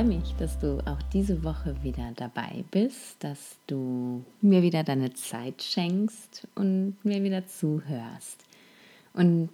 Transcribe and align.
Freue 0.00 0.16
mich, 0.16 0.34
dass 0.38 0.58
du 0.58 0.78
auch 0.86 1.02
diese 1.12 1.44
Woche 1.44 1.76
wieder 1.82 2.10
dabei 2.16 2.64
bist, 2.70 3.16
dass 3.18 3.56
du 3.66 4.24
mir 4.40 4.62
wieder 4.62 4.82
deine 4.82 5.12
Zeit 5.12 5.62
schenkst 5.62 6.48
und 6.54 6.96
mir 7.02 7.22
wieder 7.22 7.46
zuhörst. 7.46 8.46
Und 9.12 9.50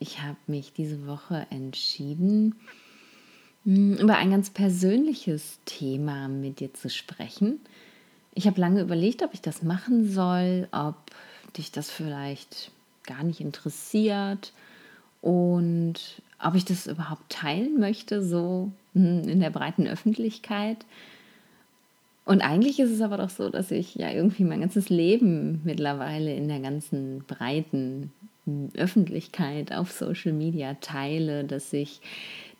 ich 0.00 0.20
habe 0.20 0.36
mich 0.48 0.72
diese 0.72 1.06
Woche 1.06 1.46
entschieden, 1.50 2.56
hm, 3.62 3.98
über 3.98 4.16
ein 4.16 4.32
ganz 4.32 4.50
persönliches 4.50 5.60
Thema 5.64 6.26
mit 6.26 6.58
dir 6.58 6.74
zu 6.74 6.90
sprechen. 6.90 7.60
Ich 8.34 8.48
habe 8.48 8.60
lange 8.60 8.80
überlegt, 8.80 9.22
ob 9.22 9.32
ich 9.32 9.42
das 9.42 9.62
machen 9.62 10.10
soll, 10.10 10.66
ob 10.72 10.96
dich 11.56 11.70
das 11.70 11.88
vielleicht 11.88 12.72
gar 13.04 13.22
nicht 13.22 13.40
interessiert 13.40 14.52
und 15.20 16.20
ob 16.42 16.56
ich 16.56 16.64
das 16.64 16.88
überhaupt 16.88 17.30
teilen 17.30 17.78
möchte, 17.78 18.24
so 18.24 18.72
in 18.94 19.40
der 19.40 19.50
breiten 19.50 19.86
Öffentlichkeit. 19.86 20.84
Und 22.24 22.40
eigentlich 22.40 22.80
ist 22.80 22.90
es 22.90 23.02
aber 23.02 23.18
doch 23.18 23.28
so, 23.28 23.50
dass 23.50 23.70
ich 23.70 23.96
ja 23.96 24.10
irgendwie 24.10 24.44
mein 24.44 24.60
ganzes 24.60 24.88
Leben 24.88 25.60
mittlerweile 25.64 26.34
in 26.34 26.48
der 26.48 26.60
ganzen 26.60 27.24
breiten 27.26 28.12
hm, 28.46 28.70
Öffentlichkeit 28.76 29.72
auf 29.72 29.92
Social 29.92 30.32
Media 30.32 30.74
teile, 30.80 31.44
dass 31.44 31.72
ich 31.72 32.00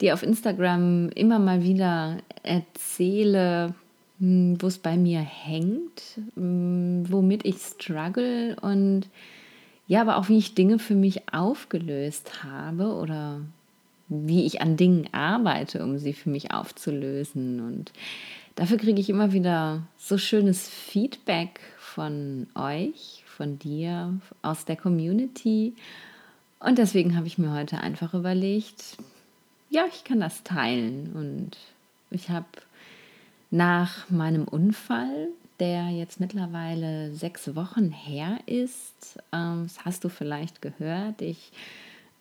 dir 0.01 0.13
auf 0.13 0.23
Instagram 0.23 1.09
immer 1.11 1.39
mal 1.39 1.63
wieder 1.63 2.19
erzähle, 2.43 3.75
hm, 4.19 4.61
wo 4.61 4.67
es 4.67 4.79
bei 4.79 4.99
mir 4.99 5.21
hängt, 5.21 6.21
womit 6.35 7.47
ich 7.47 7.57
struggle 7.57 8.57
und 8.61 9.09
ja, 9.87 10.01
aber 10.01 10.17
auch 10.17 10.29
wie 10.29 10.39
ich 10.39 10.55
Dinge 10.55 10.79
für 10.79 10.95
mich 10.95 11.23
aufgelöst 11.33 12.43
habe 12.43 12.95
oder 12.95 13.41
wie 14.09 14.45
ich 14.45 14.61
an 14.61 14.77
Dingen 14.77 15.09
arbeite, 15.13 15.83
um 15.83 15.99
sie 15.99 16.13
für 16.13 16.31
mich 16.31 16.53
aufzulösen. 16.53 17.61
Und 17.61 17.93
dafür 18.55 18.77
kriege 18.77 19.01
ich 19.01 19.09
immer 19.09 19.33
wieder 19.33 19.83
so 19.99 20.19
schönes 20.19 20.69
Feedback 20.69 21.61
von 21.79 22.47
euch, 22.55 23.25
von 23.27 23.59
dir, 23.59 24.19
aus 24.43 24.65
der 24.65 24.77
Community. 24.77 25.75
Und 26.61 26.79
deswegen 26.79 27.17
habe 27.17 27.27
ich 27.27 27.39
mir 27.39 27.53
heute 27.53 27.79
einfach 27.79 28.15
überlegt, 28.15 28.97
ja, 29.71 29.85
ich 29.89 30.05
kann 30.05 30.21
das 30.21 30.43
teilen. 30.45 31.13
Und 31.15 31.57
ich 32.11 32.31
habe 32.31 32.47
nach 33.51 34.09
meinem 34.11 34.45
Unfall, 34.45 35.29
der 35.61 35.91
jetzt 35.91 36.21
mittlerweile 36.21 37.13
sechs 37.15 37.55
Wochen 37.55 37.91
her 37.91 38.39
ist, 38.47 39.19
ähm, 39.33 39.65
das 39.65 39.85
hast 39.85 40.05
du 40.05 40.09
vielleicht 40.09 40.61
gehört, 40.61 41.23
ich 41.23 41.53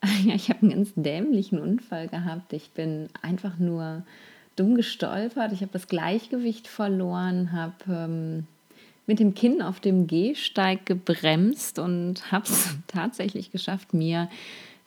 Ja, 0.24 0.34
ich 0.34 0.48
habe 0.48 0.62
einen 0.62 0.70
ganz 0.70 0.92
dämlichen 0.94 1.58
Unfall 1.58 2.08
gehabt. 2.08 2.52
Ich 2.52 2.70
bin 2.70 3.08
einfach 3.22 3.58
nur 3.58 4.02
dumm 4.56 4.74
gestolpert. 4.74 5.52
Ich 5.52 5.60
habe 5.60 5.72
das 5.72 5.88
Gleichgewicht 5.88 6.68
verloren, 6.68 7.52
habe 7.52 7.74
ähm, 7.88 8.46
mit 9.06 9.20
dem 9.20 9.34
Kinn 9.34 9.62
auf 9.62 9.80
dem 9.80 10.06
Gehsteig 10.06 10.86
gebremst 10.86 11.78
und 11.78 12.30
habe 12.32 12.46
es 12.46 12.76
tatsächlich 12.86 13.50
geschafft, 13.50 13.94
mir 13.94 14.28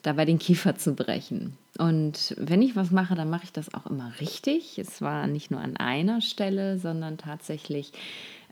dabei 0.01 0.25
den 0.25 0.39
Kiefer 0.39 0.75
zu 0.75 0.93
brechen. 0.93 1.57
Und 1.77 2.33
wenn 2.37 2.61
ich 2.61 2.75
was 2.75 2.91
mache, 2.91 3.15
dann 3.15 3.29
mache 3.29 3.43
ich 3.43 3.51
das 3.51 3.73
auch 3.73 3.85
immer 3.87 4.11
richtig. 4.19 4.79
Es 4.79 5.01
war 5.01 5.27
nicht 5.27 5.51
nur 5.51 5.59
an 5.59 5.77
einer 5.77 6.21
Stelle, 6.21 6.79
sondern 6.79 7.17
tatsächlich 7.17 7.91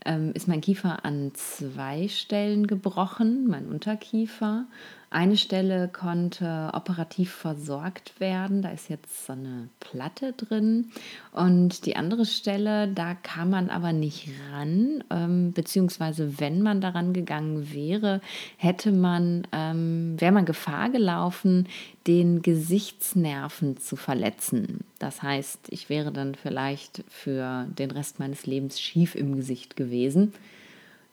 ähm, 0.04 0.32
ist 0.34 0.48
mein 0.48 0.60
Kiefer 0.60 1.04
an 1.04 1.32
zwei 1.34 2.08
Stellen 2.08 2.66
gebrochen, 2.66 3.46
mein 3.48 3.66
Unterkiefer. 3.66 4.66
Eine 5.16 5.38
Stelle 5.38 5.88
konnte 5.88 6.68
operativ 6.74 7.32
versorgt 7.32 8.20
werden, 8.20 8.60
da 8.60 8.68
ist 8.68 8.90
jetzt 8.90 9.24
so 9.24 9.32
eine 9.32 9.70
Platte 9.80 10.34
drin. 10.34 10.90
Und 11.32 11.86
die 11.86 11.96
andere 11.96 12.26
Stelle, 12.26 12.86
da 12.86 13.14
kam 13.14 13.48
man 13.48 13.70
aber 13.70 13.94
nicht 13.94 14.28
ran, 14.52 15.02
ähm, 15.08 15.54
beziehungsweise 15.54 16.38
wenn 16.38 16.60
man 16.60 16.82
daran 16.82 17.14
gegangen 17.14 17.72
wäre, 17.72 18.20
hätte 18.58 18.92
man, 18.92 19.46
ähm, 19.52 20.16
wäre 20.18 20.32
man 20.32 20.44
Gefahr 20.44 20.90
gelaufen, 20.90 21.66
den 22.06 22.42
Gesichtsnerven 22.42 23.78
zu 23.78 23.96
verletzen. 23.96 24.80
Das 24.98 25.22
heißt, 25.22 25.68
ich 25.70 25.88
wäre 25.88 26.12
dann 26.12 26.34
vielleicht 26.34 27.04
für 27.08 27.64
den 27.70 27.90
Rest 27.90 28.18
meines 28.18 28.44
Lebens 28.44 28.78
schief 28.78 29.14
im 29.14 29.34
Gesicht 29.34 29.76
gewesen. 29.76 30.34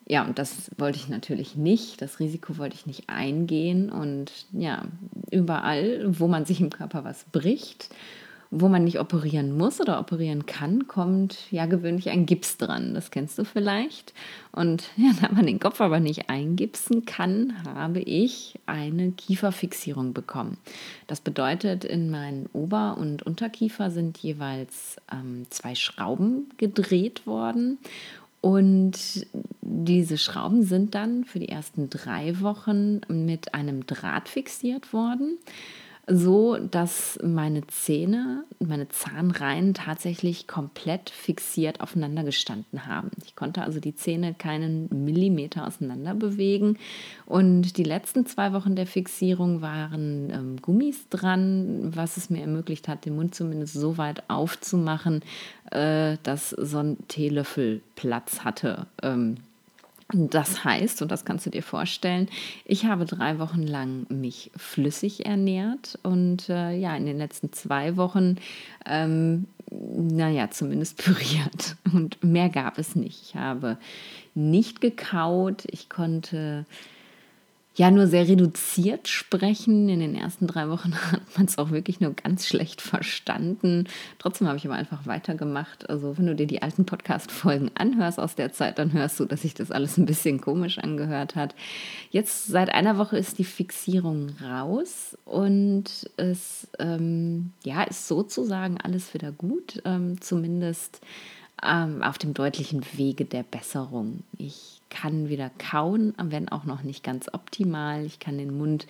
Ja, 0.06 0.26
und 0.26 0.38
das 0.38 0.70
wollte 0.78 0.98
ich 0.98 1.08
natürlich 1.08 1.56
nicht. 1.56 2.02
Das 2.02 2.20
Risiko 2.20 2.58
wollte 2.58 2.76
ich 2.76 2.86
nicht 2.86 3.10
eingehen. 3.10 3.90
Und 3.90 4.32
ja, 4.52 4.84
überall, 5.32 6.06
wo 6.20 6.28
man 6.28 6.46
sich 6.46 6.60
im 6.60 6.70
Körper 6.70 7.04
was 7.04 7.24
bricht, 7.32 7.90
wo 8.56 8.68
man 8.68 8.84
nicht 8.84 9.00
operieren 9.00 9.58
muss 9.58 9.82
oder 9.82 10.00
operieren 10.00 10.46
kann, 10.46 10.88
kommt 10.88 11.52
ja 11.52 11.66
gewöhnlich 11.66 12.10
ein 12.10 12.28
Gips 12.28 12.58
dran. 12.58 12.94
Das 12.94 13.10
kennst 13.10 13.40
du 13.40 13.46
vielleicht. 13.46 14.14
Und 14.52 14.84
ja, 14.96 15.10
da 15.22 15.34
man 15.34 15.48
den 15.48 15.60
Kopf 15.60 15.82
aber 15.82 16.00
nicht 16.00 16.30
eingipsen 16.30 17.06
kann, 17.06 17.56
habe 17.66 18.02
ich 18.02 18.60
eine 18.68 19.12
Kieferfixierung 19.12 20.14
bekommen. 20.14 20.58
Das 21.08 21.20
bedeutet, 21.20 21.84
in 21.84 22.12
meinen 22.12 22.48
Ober- 22.54 22.98
und 23.00 23.24
Unterkiefer 23.24 23.90
sind 23.90 24.20
jeweils 24.20 24.98
ähm, 25.12 25.48
zwei 25.50 25.74
Schrauben 25.74 26.50
gedreht 26.58 27.26
worden. 27.26 27.80
Und 28.44 29.26
diese 29.62 30.18
Schrauben 30.18 30.64
sind 30.64 30.96
dann 30.96 31.24
für 31.24 31.40
die 31.40 31.48
ersten 31.48 31.90
drei 31.90 32.42
Wochen 32.42 33.00
mit 33.08 33.54
einem 33.54 33.86
Draht 33.86 34.28
fixiert 34.28 34.92
worden 34.92 35.38
so 36.06 36.58
dass 36.58 37.18
meine 37.24 37.66
Zähne, 37.68 38.44
meine 38.60 38.90
Zahnreihen 38.90 39.74
tatsächlich 39.74 40.48
komplett 40.48 41.10
fixiert 41.10 41.80
aufeinander 41.80 42.24
gestanden 42.24 42.86
haben. 42.86 43.12
Ich 43.26 43.38
konnte 43.38 43.62
also 43.62 43.80
die 43.80 43.96
Zähne 43.96 44.34
keinen 44.34 44.90
Millimeter 45.06 45.66
auseinander 45.66 46.14
bewegen. 46.14 46.78
Und 47.26 47.78
die 47.78 47.84
letzten 47.84 48.26
zwei 48.26 48.52
Wochen 48.52 48.76
der 48.76 48.86
Fixierung 48.86 49.62
waren 49.62 50.30
ähm, 50.30 50.62
Gummis 50.62 51.08
dran, 51.10 51.96
was 51.96 52.18
es 52.18 52.30
mir 52.30 52.42
ermöglicht 52.42 52.90
hat, 52.90 53.06
den 53.06 53.16
Mund 53.16 53.34
zumindest 53.34 53.74
so 53.74 53.98
weit 53.98 54.30
aufzumachen, 54.30 55.22
äh, 55.72 56.18
dass 56.24 56.50
so 56.50 56.80
ein 56.80 56.98
Teelöffel 57.08 57.82
Platz 57.96 58.42
hatte. 58.42 58.88
Ähm, 59.02 59.38
das 60.14 60.64
heißt, 60.64 61.02
und 61.02 61.12
das 61.12 61.26
kannst 61.26 61.46
du 61.46 61.50
dir 61.50 61.64
vorstellen, 61.64 62.30
ich 62.66 62.86
habe 62.86 63.06
drei 63.06 63.40
Wochen 63.40 63.64
lang 63.64 64.06
mich 64.10 64.52
flüssig 64.56 65.26
ernährt 65.26 65.98
und 66.04 66.50
äh, 66.50 66.76
ja, 66.76 66.96
in 66.96 67.06
den 67.06 67.18
letzten 67.18 67.52
zwei 67.52 67.98
Wochen, 67.98 68.38
ähm, 68.86 69.48
naja, 69.72 70.52
zumindest 70.52 70.98
püriert. 71.04 71.76
Und 71.92 72.24
mehr 72.24 72.50
gab 72.50 72.78
es 72.78 72.96
nicht. 72.96 73.22
Ich 73.24 73.36
habe 73.36 73.78
nicht 74.36 74.82
gekaut, 74.82 75.64
ich 75.68 75.90
konnte 75.90 76.66
ja 77.76 77.90
nur 77.90 78.08
sehr 78.08 78.28
reduziert 78.28 79.08
sprechen. 79.08 79.90
In 79.90 80.00
den 80.00 80.16
ersten 80.16 80.48
drei 80.48 80.70
Wochen 80.70 80.94
hat 81.12 81.22
man 81.36 81.46
es 81.48 81.58
auch 81.58 81.72
wirklich 81.72 82.00
nur 82.00 82.14
ganz 82.14 82.48
schlecht 82.48 82.82
verstanden. 82.82 83.86
Trotzdem 84.20 84.48
habe 84.48 84.58
ich 84.58 84.66
aber 84.66 84.76
einfach 84.76 85.06
weitergemacht. 85.06 85.90
Also 85.90 86.18
wenn 86.18 86.28
du 86.28 86.36
dir 86.36 86.48
die 86.48 86.62
alten 86.62 86.86
Podcast-Folgen 86.86 87.72
anhörst 87.76 88.20
aus 88.20 88.36
der 88.36 88.54
Zeit, 88.54 88.78
dann 88.78 88.94
hörst 88.94 89.20
du, 89.20 89.26
dass 89.26 89.42
sich 89.42 89.54
das 89.54 89.72
alles 89.72 89.98
ein 89.98 90.06
bisschen 90.06 90.40
komisch 90.40 90.78
angehört 90.78 91.36
hat. 91.36 91.56
Jetzt 92.12 92.48
seit 92.48 92.70
einer 92.70 92.98
Woche 92.98 93.18
ist 93.18 93.40
die 93.40 93.44
Fixierung 93.44 94.30
raus 94.42 95.18
und 95.26 96.10
es 96.18 96.68
ähm, 96.80 97.52
ja, 97.64 97.84
ist 97.84 98.08
sozusagen 98.08 98.80
alles 98.80 99.14
wieder 99.14 99.32
gut. 99.32 99.82
Ähm, 99.86 100.22
zumindest 100.22 101.02
ähm, 101.64 102.04
auf 102.04 102.18
dem 102.18 102.34
deutlichen 102.34 102.84
Wege 102.94 103.26
der 103.26 103.44
Besserung. 103.44 104.24
Ich 104.38 104.73
kann 104.94 105.28
wieder 105.28 105.50
kauen, 105.58 106.14
wenn 106.18 106.50
auch 106.50 106.66
noch 106.66 106.84
nicht 106.84 107.04
ganz 107.04 107.28
optimal. 107.34 108.06
Ich 108.06 108.20
kann 108.20 108.38
den 108.38 108.58
Mund 108.58 108.86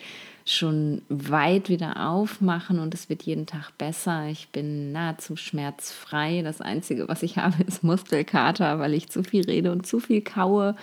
schon 0.46 1.02
weit 1.08 1.70
wieder 1.70 2.10
aufmachen 2.10 2.80
und 2.80 2.94
es 2.94 3.10
wird 3.10 3.24
jeden 3.24 3.46
Tag 3.46 3.72
besser. 3.78 4.28
Ich 4.28 4.50
bin 4.50 4.92
nahezu 4.92 5.38
schmerzfrei. 5.38 6.42
Das 6.44 6.60
Einzige, 6.60 7.08
was 7.08 7.24
ich 7.24 7.38
habe, 7.38 7.64
ist 7.64 7.84
Muskelkater, 7.84 8.80
weil 8.80 8.94
ich 8.94 9.10
zu 9.10 9.24
viel 9.24 9.46
rede 9.46 9.72
und 9.72 9.88
zu 9.88 10.00
viel 10.00 10.22
kaue. 10.22 10.76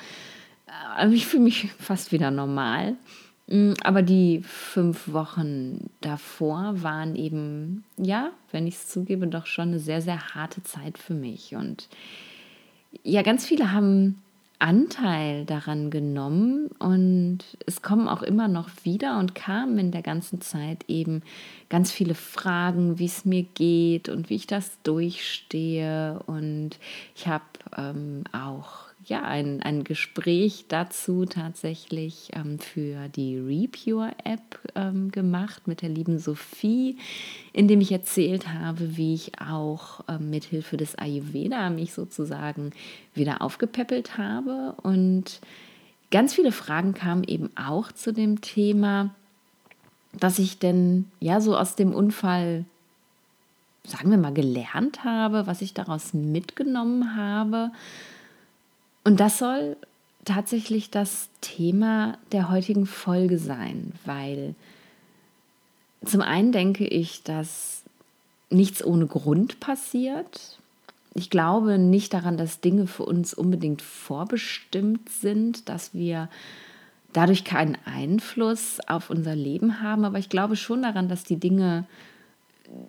Ich 1.13 1.27
fühle 1.27 1.45
mich 1.45 1.71
fast 1.79 2.13
wieder 2.13 2.31
normal. 2.31 2.97
Mm, 3.49 3.73
aber 3.83 4.03
die 4.03 4.43
fünf 4.43 5.13
Wochen 5.13 5.91
davor 6.01 6.83
waren 6.83 7.15
eben, 7.17 7.85
ja, 7.99 8.31
wenn 8.53 8.67
ich 8.67 8.77
es 8.77 8.89
zugebe, 8.89 9.27
doch 9.27 9.47
schon 9.47 9.69
eine 9.69 9.81
sehr, 9.81 10.01
sehr 10.01 10.35
harte 10.35 10.63
Zeit 10.63 10.97
für 10.97 11.15
mich. 11.15 11.55
Und 11.55 11.89
ja, 13.03 13.23
ganz 13.23 13.45
viele 13.47 13.73
haben 13.73 14.23
Anteil 14.61 15.47
daran 15.47 15.91
genommen 15.91 16.69
und 16.79 17.39
es 17.67 17.83
kommen 17.83 18.09
auch 18.09 18.23
immer 18.23 18.47
noch 18.47 18.69
wieder 18.85 19.19
und 19.19 19.35
kamen 19.35 19.79
in 19.79 19.91
der 19.91 20.03
ganzen 20.03 20.41
Zeit 20.41 20.85
eben 20.87 21.23
ganz 21.71 21.91
viele 21.91 22.15
Fragen, 22.15 22.99
wie 22.99 23.07
es 23.07 23.25
mir 23.25 23.43
geht 23.43 24.09
und 24.09 24.29
wie 24.29 24.37
ich 24.37 24.47
das 24.47 24.71
durchstehe. 24.83 26.21
Und 26.27 26.79
ich 27.17 27.27
habe 27.27 27.45
ähm, 27.77 28.25
auch 28.33 28.90
ja, 29.05 29.23
ein, 29.23 29.63
ein 29.63 29.85
Gespräch 29.85 30.67
dazu 30.69 31.25
tatsächlich 31.25 32.31
ähm, 32.33 32.59
für 32.59 33.09
die 33.09 33.39
Repure-App 33.39 34.59
ähm, 34.75 35.11
gemacht 35.11 35.67
mit 35.67 35.83
der 35.83 35.89
lieben 35.89 36.19
Sophie, 36.19 36.99
in 37.53 37.67
dem 37.67 37.81
ich 37.81 37.93
erzählt 37.93 38.49
habe, 38.49 38.97
wie 38.97 39.15
ich 39.15 39.41
auch 39.41 40.01
ähm, 40.09 40.31
mit 40.31 40.45
Hilfe 40.45 40.77
des 40.77 40.97
Ayurveda 40.97 41.71
mich 41.71 41.93
sozusagen 41.95 42.73
wieder 43.15 43.43
aufgepäppelt 43.43 44.19
habe. 44.19 44.75
Und 44.83 45.41
ganz 46.11 46.35
viele 46.35 46.53
Fragen 46.53 46.95
kamen 46.95 47.25
eben 47.25 47.51
auch 47.57 47.93
zu 47.93 48.13
dem 48.13 48.41
Thema, 48.41 49.15
was 50.13 50.39
ich 50.39 50.59
denn 50.59 51.11
ja 51.21 51.41
so 51.41 51.57
aus 51.57 51.77
dem 51.77 51.95
Unfall 51.95 52.65
sagen 53.85 54.11
wir 54.11 54.19
mal, 54.19 54.35
gelernt 54.35 55.05
habe, 55.05 55.47
was 55.47 55.63
ich 55.63 55.75
daraus 55.75 56.13
mitgenommen 56.13 57.17
habe. 57.17 57.71
Und 59.05 59.21
das 59.21 59.39
soll 59.39 59.77
tatsächlich 60.25 60.91
das 60.91 61.29
Thema 61.41 62.19
der 62.33 62.51
heutigen 62.51 62.87
Folge 62.87 63.39
sein, 63.39 63.93
weil 64.05 64.55
zum 66.05 66.21
einen 66.21 66.53
denke 66.53 66.87
ich, 66.87 67.23
dass 67.23 67.83
nichts 68.51 68.85
ohne 68.85 69.07
Grund 69.07 69.61
passiert. 69.61 70.59
Ich 71.15 71.31
glaube 71.31 71.79
nicht 71.79 72.15
daran, 72.15 72.37
dass 72.37 72.61
Dinge 72.61 72.87
für 72.87 73.05
uns 73.05 73.35
unbedingt 73.35 73.83
vorbestimmt 73.83 75.09
sind, 75.09 75.69
dass 75.69 75.95
wir 75.95 76.29
dadurch 77.13 77.45
keinen 77.45 77.77
Einfluss 77.85 78.79
auf 78.87 79.11
unser 79.11 79.35
Leben 79.35 79.83
haben, 79.83 80.05
aber 80.05 80.19
ich 80.19 80.29
glaube 80.29 80.57
schon 80.57 80.83
daran, 80.83 81.09
dass 81.09 81.25
die 81.25 81.39
Dinge 81.39 81.87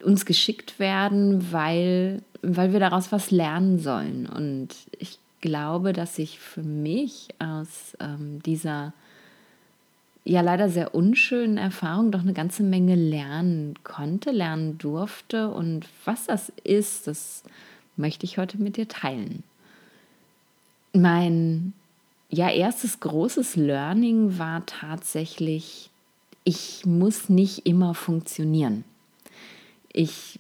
uns 0.04 0.26
geschickt 0.26 0.78
werden, 0.78 1.52
weil, 1.52 2.22
weil 2.44 2.72
wir 2.72 2.80
daraus 2.80 3.12
was 3.12 3.32
lernen 3.32 3.80
sollen. 3.80 4.28
Und 4.28 4.70
ich 5.00 5.18
glaube, 5.42 5.94
dass 5.94 6.20
ich 6.20 6.40
für 6.40 6.64
mich 6.64 7.30
aus 7.40 7.98
ähm, 8.00 8.42
dieser 8.44 8.94
ja 10.24 10.42
leider 10.42 10.70
sehr 10.70 10.94
unschönen 10.94 11.58
Erfahrung 11.58 12.12
doch 12.12 12.22
eine 12.22 12.34
ganze 12.34 12.62
Menge 12.62 12.96
lernen 12.96 13.74
konnte, 13.84 14.32
lernen 14.32 14.78
durfte. 14.78 15.50
Und 15.50 15.88
was 16.06 16.28
das 16.28 16.52
ist, 16.64 17.08
das 17.08 17.44
möchte 17.98 18.26
ich 18.26 18.38
heute 18.38 18.60
mit 18.60 18.78
dir 18.78 18.88
teilen. 18.88 19.44
Mein 20.94 21.74
ja 22.30 22.50
erstes 22.50 23.00
großes 23.00 23.56
Learning 23.56 24.38
war 24.38 24.66
tatsächlich, 24.68 25.90
ich 26.44 26.86
muss 26.86 27.30
nicht 27.30 27.66
immer 27.66 27.94
funktionieren 27.96 28.84
ich 29.94 30.40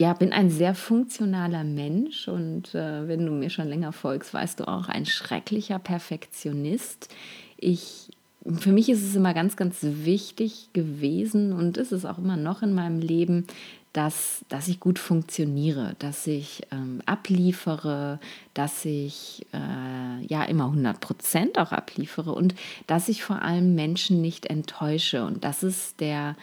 ja, 0.00 0.14
bin 0.14 0.32
ein 0.32 0.48
sehr 0.48 0.74
funktionaler 0.74 1.62
Mensch 1.62 2.26
und 2.26 2.74
äh, 2.74 3.06
wenn 3.06 3.26
du 3.26 3.32
mir 3.32 3.50
schon 3.50 3.68
länger 3.68 3.92
folgst, 3.92 4.32
weißt 4.32 4.60
du 4.60 4.66
auch, 4.66 4.88
ein 4.88 5.04
schrecklicher 5.04 5.78
Perfektionist. 5.78 7.14
Ich, 7.58 8.08
für 8.46 8.72
mich 8.72 8.88
ist 8.88 9.02
es 9.02 9.14
immer 9.14 9.34
ganz, 9.34 9.56
ganz 9.56 9.80
wichtig 9.82 10.70
gewesen 10.72 11.52
und 11.52 11.76
ist 11.76 11.92
es 11.92 12.06
auch 12.06 12.16
immer 12.16 12.38
noch 12.38 12.62
in 12.62 12.72
meinem 12.72 12.98
Leben, 12.98 13.46
dass, 13.92 14.42
dass 14.48 14.68
ich 14.68 14.80
gut 14.80 14.98
funktioniere, 14.98 15.96
dass 15.98 16.26
ich 16.26 16.62
ähm, 16.72 17.02
abliefere, 17.04 18.20
dass 18.54 18.86
ich 18.86 19.44
äh, 19.52 20.24
ja 20.26 20.44
immer 20.44 20.64
100 20.64 20.98
Prozent 21.00 21.58
auch 21.58 21.72
abliefere 21.72 22.32
und 22.32 22.54
dass 22.86 23.10
ich 23.10 23.22
vor 23.22 23.42
allem 23.42 23.74
Menschen 23.74 24.22
nicht 24.22 24.46
enttäusche. 24.46 25.26
Und 25.26 25.44
das 25.44 25.62
ist 25.62 26.00
der 26.00 26.36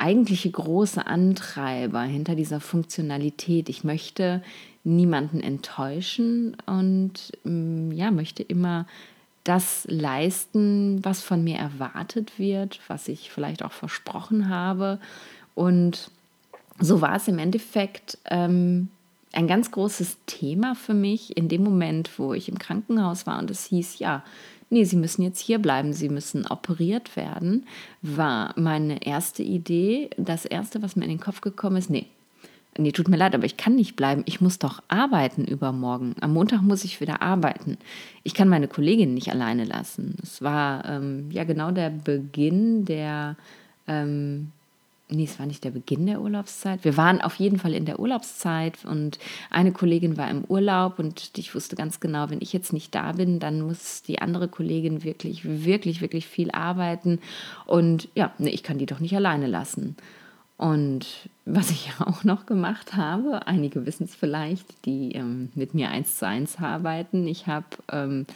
eigentliche 0.00 0.50
große 0.50 1.06
Antreiber 1.06 2.02
hinter 2.02 2.34
dieser 2.34 2.60
Funktionalität. 2.60 3.68
Ich 3.68 3.84
möchte 3.84 4.42
niemanden 4.82 5.40
enttäuschen 5.40 6.56
und 6.66 7.32
mm, 7.44 7.92
ja, 7.92 8.10
möchte 8.10 8.42
immer 8.42 8.86
das 9.44 9.86
leisten, 9.88 11.04
was 11.04 11.22
von 11.22 11.44
mir 11.44 11.56
erwartet 11.56 12.38
wird, 12.38 12.80
was 12.88 13.08
ich 13.08 13.30
vielleicht 13.30 13.62
auch 13.62 13.72
versprochen 13.72 14.48
habe. 14.48 14.98
Und 15.54 16.10
so 16.78 17.00
war 17.00 17.16
es 17.16 17.28
im 17.28 17.38
Endeffekt 17.38 18.18
ähm, 18.26 18.88
ein 19.32 19.46
ganz 19.46 19.70
großes 19.70 20.18
Thema 20.26 20.74
für 20.74 20.94
mich 20.94 21.36
in 21.36 21.48
dem 21.48 21.62
Moment, 21.62 22.18
wo 22.18 22.34
ich 22.34 22.48
im 22.48 22.58
Krankenhaus 22.58 23.26
war 23.26 23.38
und 23.38 23.50
es 23.50 23.66
hieß, 23.66 23.98
ja, 23.98 24.24
nee, 24.70 24.84
Sie 24.84 24.96
müssen 24.96 25.22
jetzt 25.22 25.40
hier 25.40 25.58
bleiben, 25.58 25.92
Sie 25.92 26.08
müssen 26.08 26.46
operiert 26.46 27.16
werden, 27.16 27.66
war 28.02 28.54
meine 28.56 29.04
erste 29.04 29.42
Idee. 29.42 30.10
Das 30.16 30.44
erste, 30.44 30.82
was 30.82 30.96
mir 30.96 31.04
in 31.04 31.10
den 31.10 31.20
Kopf 31.20 31.40
gekommen 31.40 31.76
ist, 31.76 31.90
nee, 31.90 32.06
nee, 32.78 32.92
tut 32.92 33.08
mir 33.08 33.16
leid, 33.16 33.34
aber 33.34 33.44
ich 33.44 33.56
kann 33.56 33.74
nicht 33.74 33.96
bleiben. 33.96 34.22
Ich 34.26 34.40
muss 34.40 34.58
doch 34.58 34.82
arbeiten 34.88 35.44
übermorgen. 35.44 36.14
Am 36.20 36.32
Montag 36.32 36.62
muss 36.62 36.84
ich 36.84 37.00
wieder 37.00 37.20
arbeiten. 37.20 37.78
Ich 38.22 38.34
kann 38.34 38.48
meine 38.48 38.68
Kollegin 38.68 39.14
nicht 39.14 39.30
alleine 39.30 39.64
lassen. 39.64 40.16
Es 40.22 40.40
war 40.40 40.84
ähm, 40.86 41.30
ja 41.30 41.44
genau 41.44 41.70
der 41.70 41.90
Beginn 41.90 42.84
der 42.84 43.36
ähm, 43.86 44.52
nee, 45.12 45.24
es 45.24 45.38
war 45.38 45.46
nicht 45.46 45.64
der 45.64 45.70
Beginn 45.70 46.06
der 46.06 46.20
Urlaubszeit. 46.20 46.84
Wir 46.84 46.96
waren 46.96 47.20
auf 47.20 47.36
jeden 47.36 47.58
Fall 47.58 47.74
in 47.74 47.84
der 47.84 47.98
Urlaubszeit 47.98 48.84
und 48.84 49.18
eine 49.50 49.72
Kollegin 49.72 50.16
war 50.16 50.30
im 50.30 50.44
Urlaub 50.44 50.98
und 50.98 51.30
ich 51.36 51.54
wusste 51.54 51.76
ganz 51.76 52.00
genau, 52.00 52.30
wenn 52.30 52.40
ich 52.40 52.52
jetzt 52.52 52.72
nicht 52.72 52.94
da 52.94 53.12
bin, 53.12 53.38
dann 53.38 53.60
muss 53.60 54.02
die 54.02 54.20
andere 54.20 54.48
Kollegin 54.48 55.04
wirklich, 55.04 55.44
wirklich, 55.44 56.00
wirklich 56.00 56.26
viel 56.26 56.50
arbeiten 56.50 57.20
und 57.66 58.08
ja, 58.14 58.32
nee, 58.38 58.50
ich 58.50 58.62
kann 58.62 58.78
die 58.78 58.86
doch 58.86 59.00
nicht 59.00 59.16
alleine 59.16 59.46
lassen. 59.46 59.96
Und 60.60 61.06
was 61.46 61.70
ich 61.70 61.90
auch 62.00 62.22
noch 62.22 62.44
gemacht 62.44 62.94
habe, 62.94 63.46
einige 63.46 63.86
wissen 63.86 64.04
es 64.04 64.14
vielleicht, 64.14 64.84
die 64.84 65.12
ähm, 65.12 65.48
mit 65.54 65.72
mir 65.72 65.88
eins 65.88 66.16
zu 66.18 66.26
eins 66.26 66.58
arbeiten. 66.58 67.26
Ich 67.26 67.46
habe 67.46 67.66
ähm, 67.90 68.26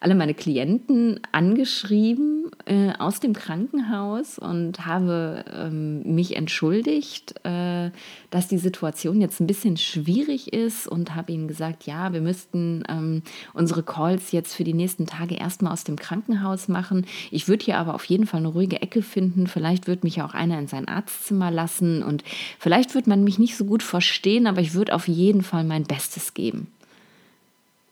alle 0.00 0.14
meine 0.14 0.34
Klienten 0.34 1.20
angeschrieben 1.32 2.50
äh, 2.66 2.92
aus 2.98 3.18
dem 3.18 3.32
Krankenhaus 3.32 4.38
und 4.38 4.86
habe 4.86 5.44
ähm, 5.52 6.14
mich 6.14 6.36
entschuldigt, 6.36 7.34
äh, 7.44 7.90
dass 8.30 8.46
die 8.46 8.58
Situation 8.58 9.20
jetzt 9.20 9.40
ein 9.40 9.48
bisschen 9.48 9.76
schwierig 9.76 10.52
ist 10.52 10.86
und 10.86 11.16
habe 11.16 11.32
ihnen 11.32 11.48
gesagt, 11.48 11.86
ja, 11.86 12.12
wir 12.12 12.20
müssten 12.20 12.84
ähm, 12.88 13.22
unsere 13.54 13.82
Calls 13.82 14.30
jetzt 14.30 14.54
für 14.54 14.64
die 14.64 14.74
nächsten 14.74 15.06
Tage 15.06 15.34
erstmal 15.34 15.72
aus 15.72 15.82
dem 15.82 15.96
Krankenhaus 15.96 16.68
machen. 16.68 17.04
Ich 17.32 17.48
würde 17.48 17.64
hier 17.64 17.78
aber 17.78 17.94
auf 17.94 18.04
jeden 18.04 18.26
Fall 18.26 18.38
eine 18.38 18.48
ruhige 18.48 18.80
Ecke 18.80 19.02
finden. 19.02 19.48
Vielleicht 19.48 19.88
wird 19.88 20.04
mich 20.04 20.22
auch 20.22 20.32
einer 20.32 20.60
in 20.60 20.68
sein 20.68 20.86
Arztzimmer 20.86 21.50
lassen 21.50 22.04
und 22.04 22.22
vielleicht 22.60 22.94
wird 22.94 23.08
man 23.08 23.24
mich 23.24 23.40
nicht 23.40 23.56
so 23.56 23.64
gut 23.64 23.82
verstehen, 23.82 24.46
aber 24.46 24.60
ich 24.60 24.74
würde 24.74 24.94
auf 24.94 25.08
jeden 25.08 25.42
Fall 25.42 25.64
mein 25.64 25.82
Bestes 25.82 26.34
geben. 26.34 26.68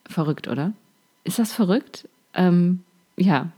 Verrückt, 0.09 0.47
oder? 0.47 0.73
Ist 1.27 1.41
das 1.41 1.53
verrückt? 1.53 2.09
Ähm, 2.35 2.85
ja. 3.17 3.51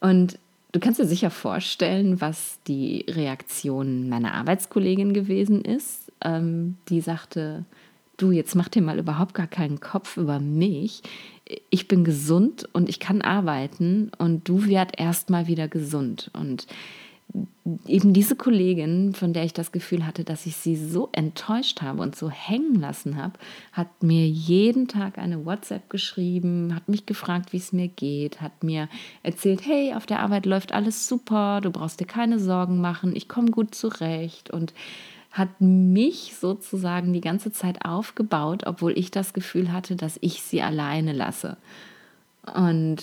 Und 0.00 0.38
du 0.72 0.80
kannst 0.80 1.00
dir 1.00 1.06
sicher 1.06 1.30
vorstellen, 1.30 2.20
was 2.20 2.58
die 2.68 3.06
Reaktion 3.08 4.10
meiner 4.10 4.34
Arbeitskollegin 4.34 5.14
gewesen 5.14 5.64
ist. 5.64 6.12
Ähm, 6.20 6.76
die 6.90 7.00
sagte, 7.00 7.64
du, 8.18 8.32
jetzt 8.32 8.54
mach 8.54 8.68
dir 8.68 8.82
mal 8.82 8.98
überhaupt 8.98 9.32
gar 9.32 9.46
keinen 9.46 9.80
Kopf 9.80 10.18
über 10.18 10.40
mich. 10.40 11.02
Ich 11.70 11.88
bin 11.88 12.04
gesund 12.04 12.68
und 12.74 12.90
ich 12.90 13.00
kann 13.00 13.22
arbeiten 13.22 14.10
und 14.18 14.46
du 14.46 14.66
werd 14.66 15.00
erst 15.00 15.30
mal 15.30 15.46
wieder 15.46 15.68
gesund. 15.68 16.30
Und 16.34 16.66
eben 17.86 18.12
diese 18.12 18.36
Kollegin, 18.36 19.14
von 19.14 19.32
der 19.32 19.44
ich 19.44 19.52
das 19.52 19.72
Gefühl 19.72 20.06
hatte, 20.06 20.22
dass 20.22 20.46
ich 20.46 20.56
sie 20.56 20.76
so 20.76 21.08
enttäuscht 21.12 21.82
habe 21.82 22.00
und 22.02 22.14
so 22.14 22.30
hängen 22.30 22.76
lassen 22.76 23.16
habe, 23.16 23.38
hat 23.72 24.02
mir 24.02 24.28
jeden 24.28 24.86
Tag 24.86 25.18
eine 25.18 25.44
WhatsApp 25.44 25.90
geschrieben, 25.90 26.74
hat 26.74 26.88
mich 26.88 27.06
gefragt, 27.06 27.52
wie 27.52 27.56
es 27.56 27.72
mir 27.72 27.88
geht, 27.88 28.40
hat 28.40 28.62
mir 28.62 28.88
erzählt, 29.22 29.66
hey, 29.66 29.94
auf 29.94 30.06
der 30.06 30.20
Arbeit 30.20 30.46
läuft 30.46 30.72
alles 30.72 31.08
super, 31.08 31.60
du 31.60 31.70
brauchst 31.70 32.00
dir 32.00 32.06
keine 32.06 32.38
Sorgen 32.38 32.80
machen, 32.80 33.16
ich 33.16 33.28
komme 33.28 33.50
gut 33.50 33.74
zurecht 33.74 34.50
und 34.50 34.72
hat 35.32 35.60
mich 35.60 36.34
sozusagen 36.38 37.12
die 37.12 37.20
ganze 37.20 37.50
Zeit 37.50 37.84
aufgebaut, 37.84 38.62
obwohl 38.66 38.96
ich 38.96 39.10
das 39.10 39.32
Gefühl 39.32 39.72
hatte, 39.72 39.96
dass 39.96 40.18
ich 40.20 40.42
sie 40.42 40.62
alleine 40.62 41.12
lasse. 41.12 41.56
Und 42.54 43.02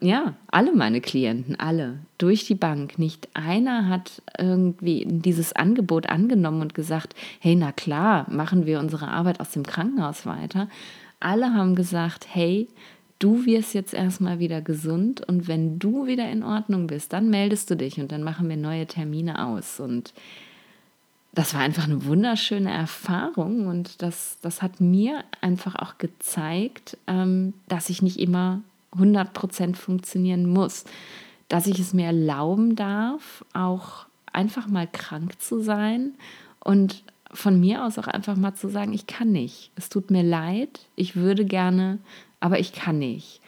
ja, 0.00 0.34
alle 0.48 0.72
meine 0.72 1.00
Klienten, 1.00 1.58
alle, 1.58 1.98
durch 2.18 2.46
die 2.46 2.54
Bank. 2.54 2.98
Nicht 2.98 3.28
einer 3.34 3.88
hat 3.88 4.22
irgendwie 4.38 5.04
dieses 5.06 5.52
Angebot 5.54 6.08
angenommen 6.08 6.62
und 6.62 6.74
gesagt, 6.74 7.14
hey, 7.40 7.54
na 7.54 7.72
klar, 7.72 8.26
machen 8.30 8.66
wir 8.66 8.80
unsere 8.80 9.08
Arbeit 9.08 9.40
aus 9.40 9.50
dem 9.50 9.62
Krankenhaus 9.62 10.26
weiter. 10.26 10.68
Alle 11.20 11.54
haben 11.54 11.74
gesagt, 11.74 12.26
hey, 12.30 12.68
du 13.18 13.46
wirst 13.46 13.74
jetzt 13.74 13.94
erstmal 13.94 14.38
wieder 14.38 14.60
gesund 14.60 15.26
und 15.26 15.48
wenn 15.48 15.78
du 15.78 16.06
wieder 16.06 16.28
in 16.30 16.42
Ordnung 16.42 16.86
bist, 16.86 17.12
dann 17.12 17.30
meldest 17.30 17.70
du 17.70 17.76
dich 17.76 17.98
und 18.00 18.12
dann 18.12 18.22
machen 18.22 18.48
wir 18.48 18.56
neue 18.56 18.86
Termine 18.86 19.46
aus. 19.46 19.80
Und 19.80 20.12
das 21.32 21.54
war 21.54 21.60
einfach 21.60 21.84
eine 21.84 22.04
wunderschöne 22.04 22.70
Erfahrung 22.70 23.66
und 23.66 24.02
das, 24.02 24.38
das 24.42 24.60
hat 24.60 24.80
mir 24.80 25.24
einfach 25.40 25.76
auch 25.76 25.98
gezeigt, 25.98 26.96
ähm, 27.06 27.54
dass 27.68 27.90
ich 27.90 28.02
nicht 28.02 28.18
immer 28.18 28.60
100% 28.98 29.76
funktionieren 29.76 30.46
muss. 30.46 30.84
Dass 31.48 31.66
ich 31.66 31.78
es 31.78 31.92
mir 31.92 32.06
erlauben 32.06 32.74
darf, 32.74 33.44
auch 33.52 34.06
einfach 34.32 34.66
mal 34.66 34.88
krank 34.90 35.40
zu 35.40 35.60
sein 35.60 36.14
und 36.60 37.04
von 37.30 37.58
mir 37.58 37.84
aus 37.84 37.98
auch 37.98 38.06
einfach 38.06 38.36
mal 38.36 38.54
zu 38.54 38.68
sagen, 38.68 38.92
ich 38.92 39.06
kann 39.06 39.32
nicht. 39.32 39.70
Es 39.76 39.88
tut 39.88 40.10
mir 40.10 40.22
leid, 40.22 40.80
ich 40.96 41.16
würde 41.16 41.44
gerne, 41.44 41.98
aber 42.40 42.58
ich 42.60 42.72
kann 42.72 42.98
nicht. 42.98 43.40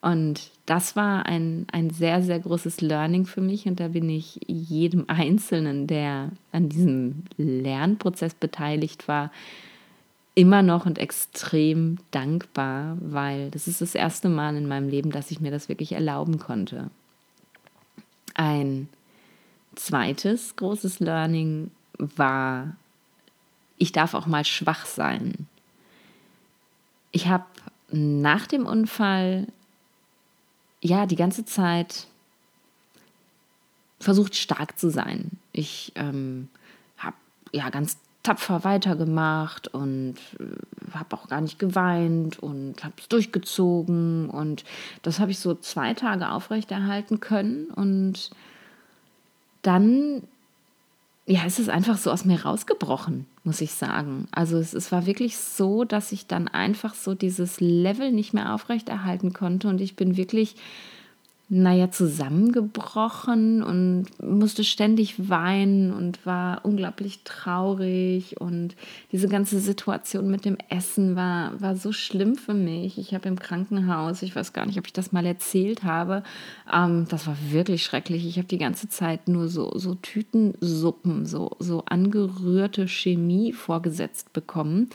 Und 0.00 0.50
das 0.66 0.96
war 0.96 1.24
ein, 1.24 1.66
ein 1.72 1.88
sehr, 1.88 2.22
sehr 2.22 2.38
großes 2.38 2.82
Learning 2.82 3.24
für 3.24 3.40
mich. 3.40 3.64
Und 3.64 3.80
da 3.80 3.88
bin 3.88 4.10
ich 4.10 4.38
jedem 4.46 5.04
Einzelnen, 5.08 5.86
der 5.86 6.30
an 6.52 6.68
diesem 6.68 7.24
Lernprozess 7.38 8.34
beteiligt 8.34 9.08
war, 9.08 9.32
immer 10.34 10.62
noch 10.62 10.84
und 10.86 10.98
extrem 10.98 11.98
dankbar, 12.10 12.96
weil 13.00 13.50
das 13.50 13.68
ist 13.68 13.80
das 13.80 13.94
erste 13.94 14.28
Mal 14.28 14.56
in 14.56 14.66
meinem 14.66 14.88
Leben, 14.88 15.10
dass 15.10 15.30
ich 15.30 15.40
mir 15.40 15.50
das 15.50 15.68
wirklich 15.68 15.92
erlauben 15.92 16.38
konnte. 16.38 16.90
Ein 18.34 18.88
zweites 19.76 20.56
großes 20.56 21.00
Learning 21.00 21.70
war, 21.98 22.76
ich 23.78 23.92
darf 23.92 24.14
auch 24.14 24.26
mal 24.26 24.44
schwach 24.44 24.86
sein. 24.86 25.46
Ich 27.12 27.28
habe 27.28 27.44
nach 27.90 28.46
dem 28.46 28.66
Unfall 28.66 29.46
ja 30.80 31.06
die 31.06 31.16
ganze 31.16 31.44
Zeit 31.44 32.08
versucht 34.00 34.34
stark 34.34 34.78
zu 34.78 34.90
sein. 34.90 35.30
Ich 35.52 35.92
ähm, 35.94 36.48
habe 36.98 37.16
ja 37.52 37.70
ganz 37.70 37.98
tapfer 38.24 38.64
weitergemacht 38.64 39.68
und 39.68 40.16
äh, 40.40 40.94
habe 40.96 41.16
auch 41.16 41.28
gar 41.28 41.40
nicht 41.40 41.60
geweint 41.60 42.40
und 42.40 42.82
habe 42.82 42.94
es 42.98 43.08
durchgezogen 43.08 44.28
und 44.28 44.64
das 45.02 45.20
habe 45.20 45.30
ich 45.30 45.38
so 45.38 45.54
zwei 45.54 45.94
Tage 45.94 46.30
aufrechterhalten 46.30 47.20
können 47.20 47.66
und 47.66 48.30
dann 49.62 50.22
ja, 51.26 51.40
es 51.46 51.58
ist 51.58 51.70
einfach 51.70 51.96
so 51.96 52.10
aus 52.10 52.26
mir 52.26 52.42
rausgebrochen, 52.42 53.26
muss 53.44 53.62
ich 53.62 53.72
sagen. 53.72 54.28
Also 54.30 54.58
es, 54.58 54.74
es 54.74 54.92
war 54.92 55.06
wirklich 55.06 55.38
so, 55.38 55.84
dass 55.84 56.12
ich 56.12 56.26
dann 56.26 56.48
einfach 56.48 56.92
so 56.94 57.14
dieses 57.14 57.60
Level 57.60 58.12
nicht 58.12 58.34
mehr 58.34 58.52
aufrechterhalten 58.52 59.32
konnte 59.32 59.68
und 59.68 59.80
ich 59.80 59.96
bin 59.96 60.18
wirklich 60.18 60.56
naja, 61.50 61.90
zusammengebrochen 61.90 63.62
und 63.62 64.06
musste 64.22 64.64
ständig 64.64 65.28
weinen 65.28 65.92
und 65.92 66.24
war 66.24 66.64
unglaublich 66.64 67.22
traurig. 67.24 68.40
Und 68.40 68.74
diese 69.12 69.28
ganze 69.28 69.60
Situation 69.60 70.30
mit 70.30 70.46
dem 70.46 70.56
Essen 70.70 71.16
war, 71.16 71.60
war 71.60 71.76
so 71.76 71.92
schlimm 71.92 72.36
für 72.36 72.54
mich. 72.54 72.98
Ich 72.98 73.12
habe 73.12 73.28
im 73.28 73.38
Krankenhaus, 73.38 74.22
ich 74.22 74.34
weiß 74.34 74.54
gar 74.54 74.64
nicht, 74.64 74.78
ob 74.78 74.86
ich 74.86 74.94
das 74.94 75.12
mal 75.12 75.26
erzählt 75.26 75.84
habe, 75.84 76.22
ähm, 76.72 77.06
das 77.10 77.26
war 77.26 77.36
wirklich 77.50 77.84
schrecklich. 77.84 78.26
Ich 78.26 78.38
habe 78.38 78.48
die 78.48 78.58
ganze 78.58 78.88
Zeit 78.88 79.28
nur 79.28 79.48
so, 79.48 79.70
so 79.76 79.94
Tütensuppen, 79.96 81.26
so, 81.26 81.50
so 81.58 81.84
angerührte 81.84 82.88
Chemie 82.88 83.52
vorgesetzt 83.52 84.32
bekommen 84.32 84.88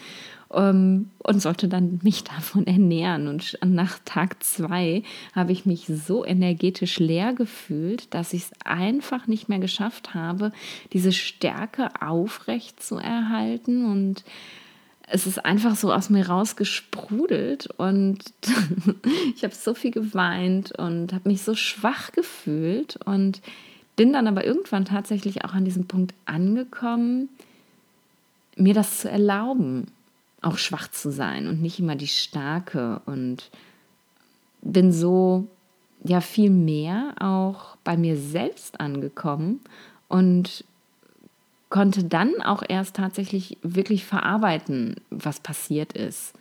ähm, 0.52 1.12
und 1.20 1.42
sollte 1.42 1.68
dann 1.68 2.00
mich 2.04 2.24
davon 2.24 2.66
ernähren. 2.68 3.28
Und 3.28 3.58
nach 3.64 4.00
Tag 4.06 4.44
zwei 4.44 5.04
habe 5.36 5.52
ich 5.52 5.66
mich 5.66 5.86
so 5.88 6.26
energetisch 6.26 7.00
leer 7.00 7.34
gefühlt, 7.34 8.14
dass 8.14 8.34
ich 8.34 8.44
es 8.44 8.52
einfach 8.66 9.28
nicht 9.28 9.50
mehr 9.50 9.60
geschafft 9.60 10.14
habe, 10.14 10.52
diese 10.94 11.12
Stärke 11.12 11.90
aufrecht 12.02 12.82
zu 12.82 12.98
erhalten. 12.98 13.86
Und 13.86 14.24
es 15.08 15.28
ist 15.28 15.44
einfach 15.46 15.76
so 15.76 15.94
aus 15.94 16.10
mir 16.10 16.28
rausgesprudelt. 16.28 17.68
Und 17.78 18.20
ich 19.36 19.44
habe 19.44 19.54
so 19.54 19.74
viel 19.74 19.92
geweint 19.92 20.72
und 20.72 21.14
habe 21.14 21.30
mich 21.30 21.44
so 21.44 21.56
schwach 21.56 22.12
gefühlt 22.12 22.98
und 23.06 23.42
bin 23.96 24.14
dann 24.14 24.28
aber 24.28 24.46
irgendwann 24.46 24.86
tatsächlich 24.86 25.44
auch 25.44 25.54
an 25.54 25.66
diesem 25.66 25.86
Punkt 25.86 26.14
angekommen, 26.26 27.28
mir 28.56 28.74
das 28.74 29.02
zu 29.02 29.10
erlauben 29.12 29.88
auch 30.42 30.58
schwach 30.58 30.90
zu 30.90 31.12
sein 31.12 31.48
und 31.48 31.62
nicht 31.62 31.80
immer 31.80 31.96
die 31.96 32.08
starke 32.08 33.02
und 33.06 33.50
bin 34.62 34.92
so 34.92 35.48
ja 36.04 36.22
viel 36.22 36.50
mehr 36.50 37.14
auch 37.20 37.76
bei 37.84 37.98
mir 37.98 38.18
selbst 38.18 38.80
angekommen 38.80 39.60
und 40.08 40.64
konnte 41.70 42.04
dann 42.04 42.42
auch 42.42 42.64
erst 42.68 42.96
tatsächlich 42.96 43.58
wirklich 43.62 44.06
verarbeiten, 44.06 44.96
was 45.10 45.40
passiert 45.40 45.94
ist. 45.94 46.34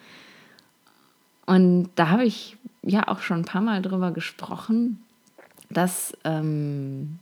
Und 1.44 1.90
da 1.96 2.08
habe 2.08 2.24
ich 2.24 2.56
ja 2.82 3.08
auch 3.08 3.20
schon 3.20 3.38
ein 3.38 3.44
paar 3.44 3.60
Mal 3.60 3.82
drüber 3.82 4.10
gesprochen, 4.10 5.02
dass 5.70 6.16
ähm, 6.24 7.18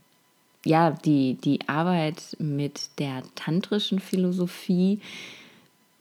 ja 0.64 0.90
die, 0.90 1.34
die 1.34 1.68
Arbeit 1.68 2.36
mit 2.38 2.90
der 2.98 3.22
tantrischen 3.34 3.98
Philosophie 3.98 5.00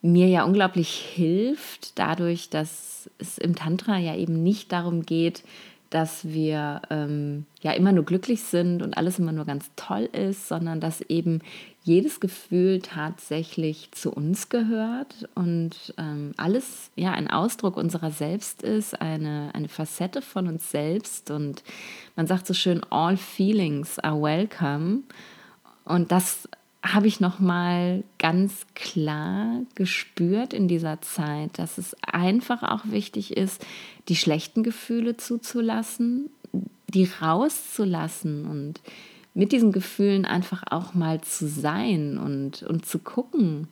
mir 0.05 0.27
ja 0.27 0.43
unglaublich 0.43 0.89
hilft, 0.89 1.97
dadurch, 1.97 2.49
dass 2.49 3.09
es 3.17 3.37
im 3.37 3.55
Tantra 3.55 3.97
ja 3.97 4.15
eben 4.15 4.43
nicht 4.43 4.71
darum 4.71 5.05
geht, 5.05 5.43
dass 5.89 6.25
wir 6.25 6.81
ähm, 6.89 7.45
ja 7.61 7.71
immer 7.71 7.91
nur 7.91 8.03
glücklich 8.03 8.41
sind 8.41 8.81
und 8.81 8.97
alles 8.97 9.19
immer 9.19 9.31
nur 9.31 9.45
ganz 9.45 9.71
toll 9.75 10.09
ist, 10.11 10.47
sondern 10.47 10.79
dass 10.79 11.01
eben 11.01 11.41
jedes 11.83 12.19
Gefühl 12.19 12.79
tatsächlich 12.81 13.91
zu 13.91 14.11
uns 14.11 14.49
gehört 14.49 15.29
und 15.35 15.93
ähm, 15.97 16.33
alles 16.35 16.89
ja 16.95 17.11
ein 17.11 17.29
Ausdruck 17.29 17.77
unserer 17.77 18.11
selbst 18.11 18.63
ist, 18.63 18.99
eine, 18.99 19.51
eine 19.53 19.69
Facette 19.69 20.21
von 20.21 20.47
uns 20.47 20.71
selbst. 20.71 21.29
Und 21.29 21.63
man 22.15 22.25
sagt 22.25 22.47
so 22.47 22.53
schön, 22.55 22.81
all 22.89 23.17
feelings 23.17 23.99
are 23.99 24.19
welcome. 24.19 25.03
Und 25.85 26.11
das 26.11 26.49
habe 26.93 27.07
ich 27.07 27.19
noch 27.19 27.39
mal 27.39 28.03
ganz 28.19 28.65
klar 28.75 29.61
gespürt 29.73 30.53
in 30.53 30.67
dieser 30.67 31.01
Zeit, 31.01 31.57
dass 31.57 31.77
es 31.77 31.95
einfach 32.03 32.61
auch 32.63 32.81
wichtig 32.85 33.35
ist, 33.35 33.65
die 34.07 34.15
schlechten 34.15 34.61
Gefühle 34.61 35.17
zuzulassen, 35.17 36.29
die 36.87 37.09
rauszulassen 37.21 38.45
und 38.45 38.81
mit 39.33 39.51
diesen 39.51 39.71
Gefühlen 39.71 40.25
einfach 40.25 40.63
auch 40.69 40.93
mal 40.93 41.21
zu 41.21 41.47
sein 41.47 42.17
und, 42.17 42.63
und 42.63 42.85
zu 42.85 42.99
gucken, 42.99 43.67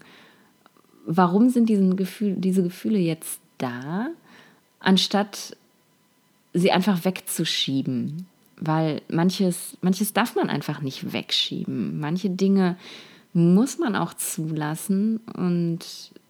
warum 1.06 1.50
sind 1.50 1.70
diesen 1.70 1.96
Gefühl, 1.96 2.36
diese 2.36 2.64
Gefühle 2.64 2.98
jetzt 2.98 3.40
da, 3.60 4.08
anstatt 4.80 5.56
sie 6.54 6.72
einfach 6.72 7.06
wegzuschieben 7.06 8.28
weil 8.66 9.02
manches, 9.10 9.78
manches 9.82 10.14
darf 10.14 10.36
man 10.36 10.50
einfach 10.50 10.82
nicht 10.82 11.12
wegschieben. 11.12 12.00
Manche 12.00 12.30
Dinge 12.30 12.78
muss 13.34 13.78
man 13.78 13.96
auch 13.96 14.14
zulassen 14.14 15.18
und 15.36 15.80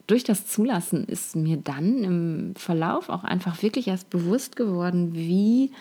durch 0.08 0.24
das 0.24 0.48
Zulassen 0.48 1.06
ist 1.06 1.36
mir 1.36 1.58
dann 1.58 2.04
im 2.04 2.56
Verlauf 2.56 3.10
auch 3.10 3.24
einfach 3.24 3.62
wirklich 3.62 3.88
erst 3.88 4.10
bewusst 4.10 4.56
geworden, 4.56 5.14
wie, 5.14 5.72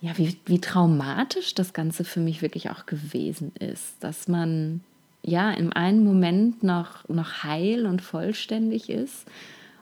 ja, 0.00 0.16
wie, 0.16 0.36
wie 0.46 0.60
traumatisch 0.60 1.54
das 1.54 1.72
Ganze 1.72 2.04
für 2.04 2.20
mich 2.20 2.40
wirklich 2.40 2.70
auch 2.70 2.86
gewesen 2.86 3.52
ist. 3.58 3.96
Dass 4.00 4.28
man 4.28 4.80
ja 5.22 5.50
im 5.50 5.72
einen 5.72 6.04
Moment 6.04 6.62
noch, 6.62 7.08
noch 7.08 7.42
heil 7.42 7.86
und 7.86 8.00
vollständig 8.00 8.88
ist 8.90 9.26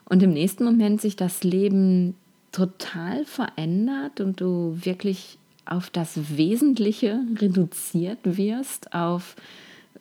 und 0.05 0.23
im 0.23 0.31
nächsten 0.31 0.63
Moment 0.63 1.01
sich 1.01 1.15
das 1.15 1.43
Leben 1.43 2.15
total 2.53 3.25
verändert 3.25 4.21
und 4.21 4.39
du 4.39 4.77
wirklich 4.81 5.37
auf 5.65 5.89
das 5.89 6.37
Wesentliche 6.37 7.19
reduziert 7.39 8.19
wirst, 8.23 8.93
auf 8.93 9.35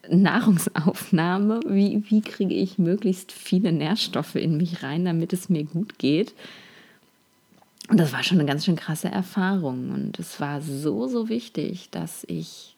Nahrungsaufnahme, 0.09 1.61
wie, 1.66 2.02
wie 2.09 2.21
kriege 2.21 2.54
ich 2.54 2.78
möglichst 2.78 3.32
viele 3.32 3.73
Nährstoffe 3.73 4.35
in 4.35 4.56
mich 4.56 4.82
rein, 4.82 5.04
damit 5.04 5.32
es 5.32 5.49
mir 5.49 5.64
gut 5.64 5.99
geht. 5.99 6.35
Und 7.88 7.99
das 7.99 8.12
war 8.12 8.23
schon 8.23 8.38
eine 8.38 8.49
ganz 8.49 8.64
schön 8.64 8.76
krasse 8.76 9.09
Erfahrung. 9.09 9.90
Und 9.90 10.18
es 10.18 10.40
war 10.40 10.61
so, 10.61 11.06
so 11.09 11.28
wichtig, 11.28 11.88
dass 11.90 12.25
ich 12.28 12.76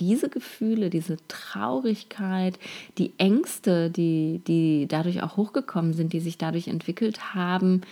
diese 0.00 0.28
Gefühle, 0.28 0.90
diese 0.90 1.16
Traurigkeit, 1.28 2.58
die 2.98 3.12
Ängste, 3.18 3.90
die, 3.90 4.40
die 4.46 4.86
dadurch 4.88 5.22
auch 5.22 5.36
hochgekommen 5.36 5.92
sind, 5.92 6.12
die 6.12 6.20
sich 6.20 6.38
dadurch 6.38 6.68
entwickelt 6.68 7.34
haben, 7.34 7.82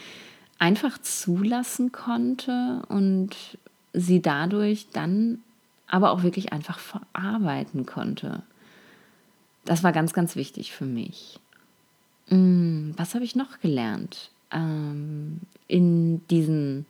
einfach 0.63 0.99
zulassen 0.99 1.91
konnte 1.91 2.83
und 2.89 3.31
sie 3.93 4.23
dadurch 4.23 4.87
dann 4.93 5.39
aber 5.89 6.13
auch 6.13 6.23
wirklich 6.23 6.53
einfach 6.53 6.79
verarbeiten 6.79 7.85
konnte. 7.85 8.43
Das 9.65 9.83
war 9.83 9.91
ganz, 9.91 10.13
ganz 10.13 10.37
wichtig 10.37 10.71
für 10.71 10.85
mich. 10.85 11.41
Mm, 12.31 12.93
was 12.97 13.17
habe 13.17 13.25
ich 13.25 13.35
noch 13.35 13.59
gelernt? 13.59 14.31
Ähm, 14.53 15.41
in 15.67 16.25
diesen 16.29 16.87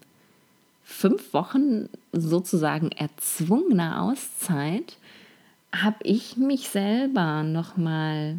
fünf 0.85 1.33
Wochen 1.33 1.88
sozusagen 2.12 2.93
erzwungener 2.93 4.02
Auszeit 4.02 4.99
habe 5.75 5.97
ich 6.02 6.37
mich 6.37 6.69
selber 6.69 7.43
nochmal 7.43 8.37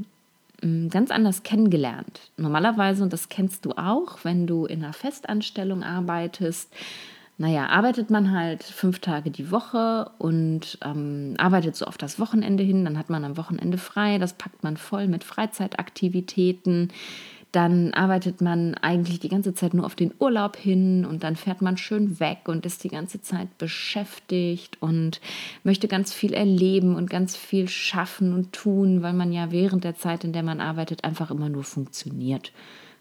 ganz 0.90 1.12
anders 1.12 1.44
kennengelernt. 1.44 2.32
Normalerweise, 2.38 3.04
und 3.04 3.14
das 3.14 3.30
kennst 3.30 3.66
du 3.66 3.72
auch, 3.72 4.20
wenn 4.24 4.48
du 4.48 4.66
in 4.66 4.84
einer 4.84 4.94
Festanstellung 4.94 5.84
arbeitest, 5.84 6.74
naja, 7.38 7.68
arbeitet 7.68 8.12
man 8.12 8.32
halt 8.32 8.64
fünf 8.64 9.00
Tage 9.00 9.32
die 9.32 9.52
Woche 9.52 10.12
und 10.20 10.78
ähm, 10.86 11.34
arbeitet 11.38 11.76
so 11.76 11.86
auf 11.86 11.98
das 11.98 12.20
Wochenende 12.20 12.64
hin. 12.64 12.86
Dann 12.86 12.98
hat 12.98 13.10
man 13.10 13.26
am 13.26 13.38
Wochenende 13.38 13.80
frei. 13.80 14.20
Das 14.20 14.34
packt 14.34 14.64
man 14.64 14.78
voll 14.78 15.08
mit 15.08 15.24
Freizeitaktivitäten. 15.24 16.92
Dann 17.54 17.94
arbeitet 17.94 18.42
man 18.42 18.74
eigentlich 18.74 19.20
die 19.20 19.30
ganze 19.30 19.54
Zeit 19.54 19.76
nur 19.76 19.86
auf 19.86 19.96
den 19.96 20.12
Urlaub 20.20 20.58
hin 20.58 21.06
und 21.06 21.24
dann 21.24 21.36
fährt 21.36 21.62
man 21.62 21.78
schön 21.78 22.20
weg 22.20 22.40
und 22.48 22.66
ist 22.66 22.84
die 22.84 22.90
ganze 22.90 23.22
Zeit 23.22 23.60
beschäftigt 23.60 24.82
und 24.82 25.22
möchte 25.64 25.88
ganz 25.88 26.14
viel 26.14 26.34
erleben 26.34 26.96
und 26.96 27.12
ganz 27.12 27.38
viel 27.38 27.70
schaffen 27.70 28.34
und 28.34 28.54
tun, 28.54 29.04
weil 29.04 29.14
man 29.14 29.32
ja 29.32 29.52
während 29.52 29.84
der 29.84 29.96
Zeit, 29.96 30.24
in 30.24 30.34
der 30.34 30.44
man 30.44 30.60
arbeitet, 30.60 31.04
einfach 31.04 31.30
immer 31.30 31.48
nur 31.48 31.64
funktioniert 31.64 32.52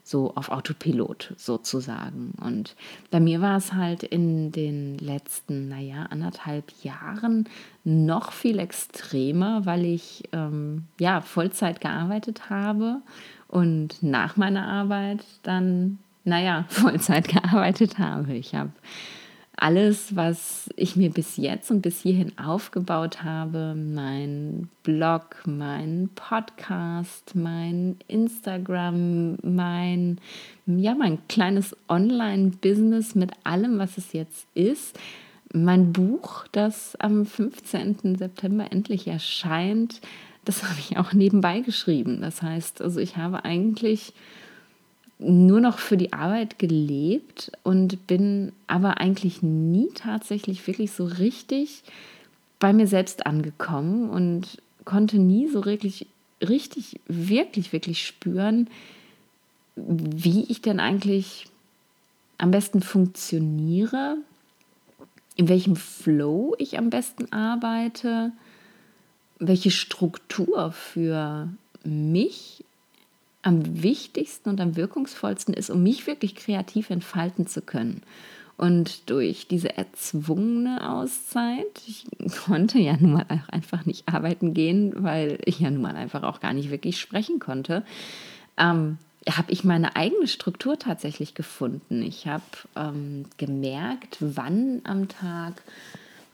so 0.03 0.33
auf 0.35 0.49
Autopilot 0.49 1.33
sozusagen. 1.37 2.33
Und 2.41 2.75
bei 3.09 3.19
mir 3.19 3.41
war 3.41 3.57
es 3.57 3.73
halt 3.73 4.03
in 4.03 4.51
den 4.51 4.97
letzten, 4.97 5.69
naja, 5.69 6.07
anderthalb 6.09 6.71
Jahren 6.83 7.47
noch 7.85 8.33
viel 8.33 8.59
extremer, 8.59 9.65
weil 9.65 9.85
ich 9.85 10.23
ähm, 10.33 10.85
ja 10.99 11.21
Vollzeit 11.21 11.79
gearbeitet 11.79 12.49
habe 12.49 13.01
und 13.47 14.03
nach 14.03 14.35
meiner 14.35 14.67
Arbeit 14.67 15.23
dann, 15.43 15.99
naja, 16.25 16.65
Vollzeit 16.69 17.29
gearbeitet 17.29 17.97
habe. 17.97 18.33
Ich 18.33 18.55
habe 18.55 18.71
alles, 19.55 20.15
was 20.15 20.69
ich 20.75 20.95
mir 20.95 21.09
bis 21.09 21.37
jetzt 21.37 21.69
und 21.69 21.81
bis 21.81 22.01
hierhin 22.01 22.37
aufgebaut 22.37 23.23
habe, 23.23 23.75
mein 23.75 24.69
Blog, 24.83 25.43
mein 25.45 26.09
Podcast, 26.15 27.35
mein 27.35 27.97
Instagram, 28.07 29.37
mein, 29.43 30.19
ja, 30.65 30.95
mein 30.95 31.19
kleines 31.27 31.77
Online-Business 31.87 33.15
mit 33.15 33.31
allem, 33.43 33.77
was 33.77 33.97
es 33.97 34.13
jetzt 34.13 34.47
ist, 34.55 34.99
mein 35.53 35.93
Buch, 35.93 36.47
das 36.51 36.95
am 36.95 37.25
15. 37.25 38.15
September 38.17 38.71
endlich 38.71 39.07
erscheint, 39.07 40.01
das 40.45 40.63
habe 40.67 40.79
ich 40.79 40.97
auch 40.97 41.13
nebenbei 41.13 41.59
geschrieben. 41.59 42.21
Das 42.21 42.41
heißt, 42.41 42.81
also 42.81 42.99
ich 42.99 43.17
habe 43.17 43.45
eigentlich 43.45 44.13
nur 45.23 45.61
noch 45.61 45.79
für 45.79 45.97
die 45.97 46.13
Arbeit 46.13 46.59
gelebt 46.59 47.51
und 47.63 48.07
bin 48.07 48.51
aber 48.67 48.97
eigentlich 48.97 49.41
nie 49.41 49.89
tatsächlich 49.95 50.65
wirklich 50.67 50.91
so 50.91 51.05
richtig 51.05 51.83
bei 52.59 52.73
mir 52.73 52.87
selbst 52.87 53.25
angekommen 53.25 54.09
und 54.09 54.61
konnte 54.85 55.17
nie 55.17 55.47
so 55.47 55.65
wirklich, 55.65 56.07
richtig, 56.41 56.99
wirklich, 57.07 57.73
wirklich 57.73 58.05
spüren, 58.05 58.69
wie 59.75 60.43
ich 60.49 60.61
denn 60.61 60.79
eigentlich 60.79 61.47
am 62.37 62.51
besten 62.51 62.81
funktioniere, 62.81 64.17
in 65.35 65.49
welchem 65.49 65.75
Flow 65.75 66.55
ich 66.57 66.77
am 66.77 66.89
besten 66.89 67.31
arbeite, 67.31 68.31
welche 69.39 69.71
Struktur 69.71 70.71
für 70.71 71.49
mich 71.83 72.63
am 73.43 73.83
wichtigsten 73.83 74.49
und 74.49 74.59
am 74.59 74.75
wirkungsvollsten 74.75 75.53
ist, 75.53 75.69
um 75.69 75.83
mich 75.83 76.07
wirklich 76.07 76.35
kreativ 76.35 76.89
entfalten 76.89 77.45
zu 77.45 77.61
können. 77.61 78.01
Und 78.55 79.09
durch 79.09 79.47
diese 79.47 79.77
erzwungene 79.77 80.89
Auszeit, 80.89 81.81
ich 81.87 82.05
konnte 82.45 82.79
ja 82.79 82.95
nun 82.97 83.13
mal 83.13 83.25
auch 83.29 83.49
einfach 83.49 83.85
nicht 83.85 84.07
arbeiten 84.07 84.53
gehen, 84.53 84.93
weil 85.03 85.39
ich 85.45 85.59
ja 85.59 85.69
nun 85.69 85.81
mal 85.81 85.95
einfach 85.95 86.23
auch 86.23 86.39
gar 86.39 86.53
nicht 86.53 86.71
wirklich 86.71 86.99
sprechen 86.99 87.39
konnte, 87.39 87.83
ähm, 88.57 88.97
habe 89.29 89.51
ich 89.51 89.63
meine 89.63 89.95
eigene 89.95 90.27
Struktur 90.27 90.77
tatsächlich 90.77 91.33
gefunden. 91.33 92.01
Ich 92.01 92.27
habe 92.27 92.43
ähm, 92.75 93.25
gemerkt, 93.37 94.17
wann 94.19 94.81
am 94.83 95.07
Tag 95.07 95.61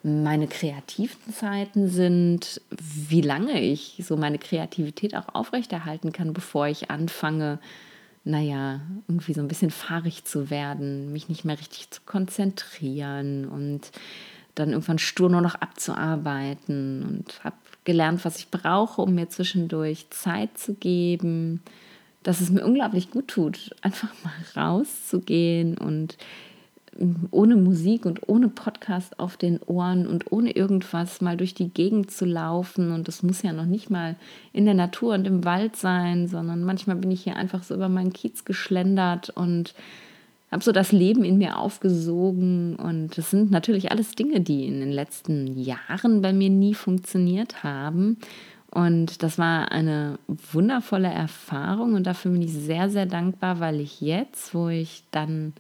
meine 0.04 0.48
kreativen 0.48 1.34
Zeiten 1.34 1.90
sind, 1.90 2.62
wie 2.70 3.22
lange 3.22 3.60
ich 3.60 4.02
so 4.06 4.16
meine 4.16 4.38
Kreativität 4.38 5.16
auch 5.16 5.34
aufrechterhalten 5.34 6.14
kann, 6.14 6.34
bevor 6.34 6.68
ich 6.68 6.90
anfange, 6.90 7.60
naja, 8.24 8.82
irgendwie 9.08 9.34
so 9.34 9.42
ein 9.42 9.48
bisschen 9.48 9.72
fahrig 9.72 10.24
zu 10.24 10.50
werden, 10.50 11.12
mich 11.12 11.30
nicht 11.30 11.46
mehr 11.46 11.60
richtig 11.60 11.90
zu 11.92 12.02
konzentrieren 12.06 13.46
und 13.46 13.92
dann 14.56 14.70
irgendwann 14.72 15.00
stur 15.00 15.30
nur 15.30 15.42
noch 15.42 15.56
abzuarbeiten 15.56 17.04
und 17.04 17.44
habe 17.44 17.56
gelernt, 17.84 18.24
was 18.26 18.38
ich 18.40 18.50
brauche, 18.50 19.02
um 19.02 19.16
mir 19.16 19.30
zwischendurch 19.30 20.10
Zeit 20.12 20.58
zu 20.58 20.76
geben, 20.76 21.62
dass 22.24 22.42
es 22.42 22.50
mir 22.50 22.66
unglaublich 22.66 23.12
gut 23.12 23.30
tut, 23.30 23.76
einfach 23.82 24.10
mal 24.24 24.34
rauszugehen 24.56 25.78
und 25.78 26.18
ohne 27.32 27.56
Musik 27.56 28.06
und 28.06 28.28
ohne 28.28 28.50
Podcast 28.50 29.20
auf 29.20 29.38
den 29.38 29.60
Ohren 29.64 30.06
und 30.08 30.32
ohne 30.32 30.52
irgendwas 30.52 31.22
mal 31.22 31.38
durch 31.38 31.54
die 31.54 31.70
Gegend 31.70 32.12
zu 32.12 32.26
laufen. 32.26 32.92
Und 32.92 33.08
das 33.08 33.24
muss 33.24 33.42
ja 33.42 33.54
noch 33.54 33.66
nicht 33.66 33.90
mal 33.90 34.16
in 34.52 34.66
der 34.66 34.74
Natur 34.74 35.14
und 35.14 35.26
im 35.26 35.46
Wald 35.46 35.76
sein, 35.76 36.28
sondern 36.28 36.64
manchmal 36.64 36.98
bin 36.98 37.12
ich 37.12 37.24
hier 37.24 37.36
einfach 37.36 37.64
so 37.64 37.74
über 37.74 37.90
meinen 37.90 38.14
Kiez 38.14 38.44
geschlendert 38.44 39.30
und 39.30 39.74
habe 40.52 40.64
so 40.64 40.72
das 40.72 40.92
Leben 40.92 41.24
in 41.24 41.38
mir 41.38 41.58
aufgesogen. 41.58 42.76
Und 42.76 43.18
das 43.18 43.30
sind 43.30 43.52
natürlich 43.52 43.92
alles 43.92 44.16
Dinge, 44.16 44.42
die 44.42 44.66
in 44.66 44.80
den 44.80 44.92
letzten 44.92 45.48
Jahren 45.58 46.22
bei 46.22 46.34
mir 46.34 46.50
nie 46.50 46.74
funktioniert 46.74 47.64
haben. 47.64 48.18
Und 48.72 49.24
das 49.24 49.38
war 49.38 49.72
eine 49.72 50.20
wundervolle 50.52 51.08
Erfahrung 51.08 51.96
und 51.96 52.06
dafür 52.06 52.32
bin 52.32 52.44
ich 52.44 52.54
sehr, 52.54 52.90
sehr 52.90 53.08
dankbar, 53.08 53.60
weil 53.60 53.80
ich 53.80 54.00
jetzt, 54.00 54.54
wo 54.54 54.70
ich 54.70 55.04
dann 55.10 55.54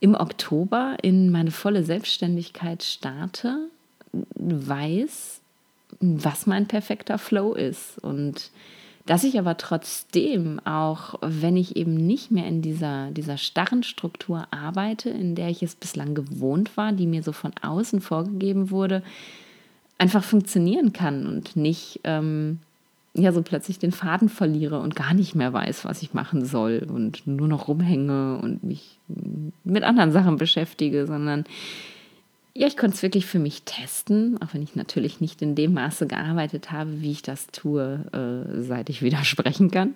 im 0.00 0.14
Oktober 0.14 0.96
in 1.02 1.30
meine 1.30 1.50
volle 1.50 1.84
Selbstständigkeit 1.84 2.82
starte, 2.82 3.68
weiß, 4.34 5.40
was 6.00 6.46
mein 6.46 6.66
perfekter 6.66 7.18
Flow 7.18 7.54
ist. 7.54 7.98
Und 7.98 8.50
dass 9.06 9.24
ich 9.24 9.38
aber 9.38 9.56
trotzdem, 9.56 10.60
auch 10.64 11.16
wenn 11.20 11.56
ich 11.56 11.76
eben 11.76 11.94
nicht 11.94 12.30
mehr 12.30 12.46
in 12.46 12.62
dieser, 12.62 13.10
dieser 13.10 13.36
starren 13.36 13.82
Struktur 13.82 14.46
arbeite, 14.50 15.10
in 15.10 15.34
der 15.34 15.48
ich 15.48 15.62
es 15.62 15.74
bislang 15.74 16.14
gewohnt 16.14 16.76
war, 16.76 16.92
die 16.92 17.06
mir 17.06 17.22
so 17.22 17.32
von 17.32 17.52
außen 17.60 18.00
vorgegeben 18.00 18.70
wurde, 18.70 19.02
einfach 19.98 20.24
funktionieren 20.24 20.92
kann 20.92 21.26
und 21.26 21.54
nicht 21.56 22.00
ähm, 22.04 22.60
ja 23.16 23.32
so 23.32 23.42
plötzlich 23.42 23.78
den 23.78 23.92
Faden 23.92 24.28
verliere 24.28 24.80
und 24.80 24.96
gar 24.96 25.14
nicht 25.14 25.34
mehr 25.34 25.52
weiß, 25.52 25.84
was 25.84 26.02
ich 26.02 26.14
machen 26.14 26.44
soll 26.44 26.86
und 26.88 27.26
nur 27.26 27.48
noch 27.48 27.68
rumhänge 27.68 28.38
und 28.42 28.64
mich 28.64 28.98
mit 29.62 29.84
anderen 29.84 30.12
Sachen 30.12 30.36
beschäftige, 30.36 31.06
sondern 31.06 31.44
ja, 32.56 32.68
ich 32.68 32.76
konnte 32.76 32.94
es 32.94 33.02
wirklich 33.02 33.26
für 33.26 33.40
mich 33.40 33.62
testen, 33.62 34.40
auch 34.40 34.54
wenn 34.54 34.62
ich 34.62 34.76
natürlich 34.76 35.20
nicht 35.20 35.42
in 35.42 35.54
dem 35.56 35.74
Maße 35.74 36.06
gearbeitet 36.06 36.70
habe, 36.70 37.02
wie 37.02 37.10
ich 37.10 37.22
das 37.22 37.48
tue, 37.48 38.04
äh, 38.12 38.62
seit 38.62 38.90
ich 38.90 39.02
wieder 39.02 39.24
sprechen 39.24 39.70
kann. 39.70 39.94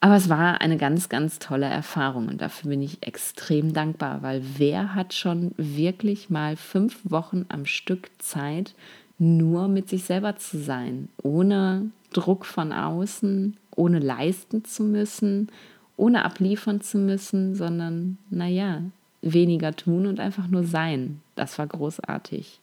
Aber 0.00 0.16
es 0.16 0.28
war 0.28 0.60
eine 0.60 0.78
ganz, 0.78 1.08
ganz 1.08 1.38
tolle 1.38 1.66
Erfahrung 1.66 2.26
und 2.26 2.40
dafür 2.40 2.70
bin 2.70 2.82
ich 2.82 3.06
extrem 3.06 3.72
dankbar, 3.72 4.22
weil 4.22 4.42
wer 4.56 4.94
hat 4.94 5.14
schon 5.14 5.52
wirklich 5.56 6.28
mal 6.28 6.56
fünf 6.56 6.98
Wochen 7.04 7.46
am 7.48 7.66
Stück 7.66 8.10
Zeit, 8.18 8.74
nur 9.18 9.68
mit 9.68 9.88
sich 9.88 10.02
selber 10.02 10.36
zu 10.36 10.58
sein, 10.58 11.08
ohne 11.22 11.92
Druck 12.12 12.44
von 12.44 12.72
außen, 12.72 13.56
ohne 13.74 13.98
leisten 13.98 14.64
zu 14.64 14.82
müssen, 14.82 15.50
ohne 15.96 16.24
abliefern 16.24 16.80
zu 16.80 16.98
müssen, 16.98 17.54
sondern 17.54 18.18
naja, 18.30 18.82
weniger 19.22 19.74
tun 19.74 20.06
und 20.06 20.20
einfach 20.20 20.48
nur 20.48 20.64
sein. 20.64 21.20
Das 21.36 21.58
war 21.58 21.66
großartig. 21.66 22.58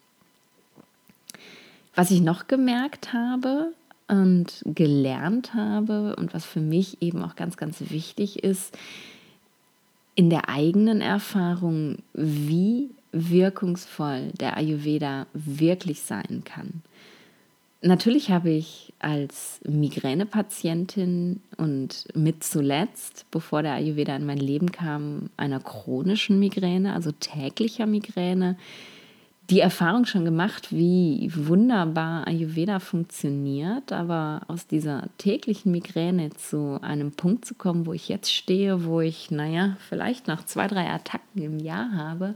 Was 1.95 2.11
ich 2.11 2.21
noch 2.21 2.47
gemerkt 2.47 3.13
habe 3.13 3.73
und 4.07 4.61
gelernt 4.65 5.53
habe 5.53 6.15
und 6.15 6.33
was 6.33 6.45
für 6.45 6.61
mich 6.61 7.01
eben 7.01 7.23
auch 7.23 7.35
ganz, 7.35 7.57
ganz 7.57 7.89
wichtig 7.89 8.43
ist, 8.43 8.77
in 10.15 10.29
der 10.29 10.49
eigenen 10.49 11.01
Erfahrung, 11.01 11.99
wie 12.13 12.89
wirkungsvoll 13.11 14.31
der 14.39 14.57
Ayurveda 14.57 15.27
wirklich 15.33 16.01
sein 16.01 16.43
kann. 16.43 16.83
Natürlich 17.81 18.29
habe 18.29 18.49
ich 18.49 18.93
als 18.99 19.61
Migränepatientin 19.63 21.41
und 21.55 22.07
mit 22.13 22.43
zuletzt, 22.43 23.25
bevor 23.31 23.63
der 23.63 23.73
Ayurveda 23.73 24.15
in 24.17 24.25
mein 24.25 24.37
Leben 24.37 24.71
kam, 24.73 25.29
einer 25.37 25.61
chronischen 25.61 26.39
Migräne, 26.39 26.93
also 26.93 27.13
täglicher 27.13 27.85
Migräne, 27.85 28.57
die 29.49 29.61
Erfahrung 29.61 30.05
schon 30.05 30.25
gemacht, 30.25 30.71
wie 30.71 31.31
wunderbar 31.33 32.27
Ayurveda 32.27 32.79
funktioniert, 32.79 33.91
aber 33.91 34.41
aus 34.47 34.67
dieser 34.67 35.07
täglichen 35.17 35.71
Migräne 35.71 36.29
zu 36.31 36.79
einem 36.81 37.13
Punkt 37.13 37.45
zu 37.45 37.55
kommen, 37.55 37.85
wo 37.85 37.93
ich 37.93 38.09
jetzt 38.09 38.31
stehe, 38.31 38.85
wo 38.85 39.01
ich, 39.01 39.31
naja, 39.31 39.77
vielleicht 39.87 40.27
noch 40.27 40.45
zwei, 40.45 40.67
drei 40.67 40.87
Attacken 40.89 41.41
im 41.41 41.59
Jahr 41.59 41.93
habe, 41.93 42.35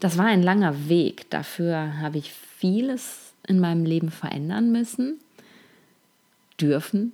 das 0.00 0.16
war 0.16 0.26
ein 0.26 0.42
langer 0.42 0.88
Weg. 0.88 1.28
Dafür 1.30 1.98
habe 2.00 2.18
ich 2.18 2.32
vieles 2.32 3.27
in 3.48 3.60
meinem 3.60 3.84
Leben 3.84 4.10
verändern 4.10 4.70
müssen, 4.70 5.18
dürfen, 6.60 7.12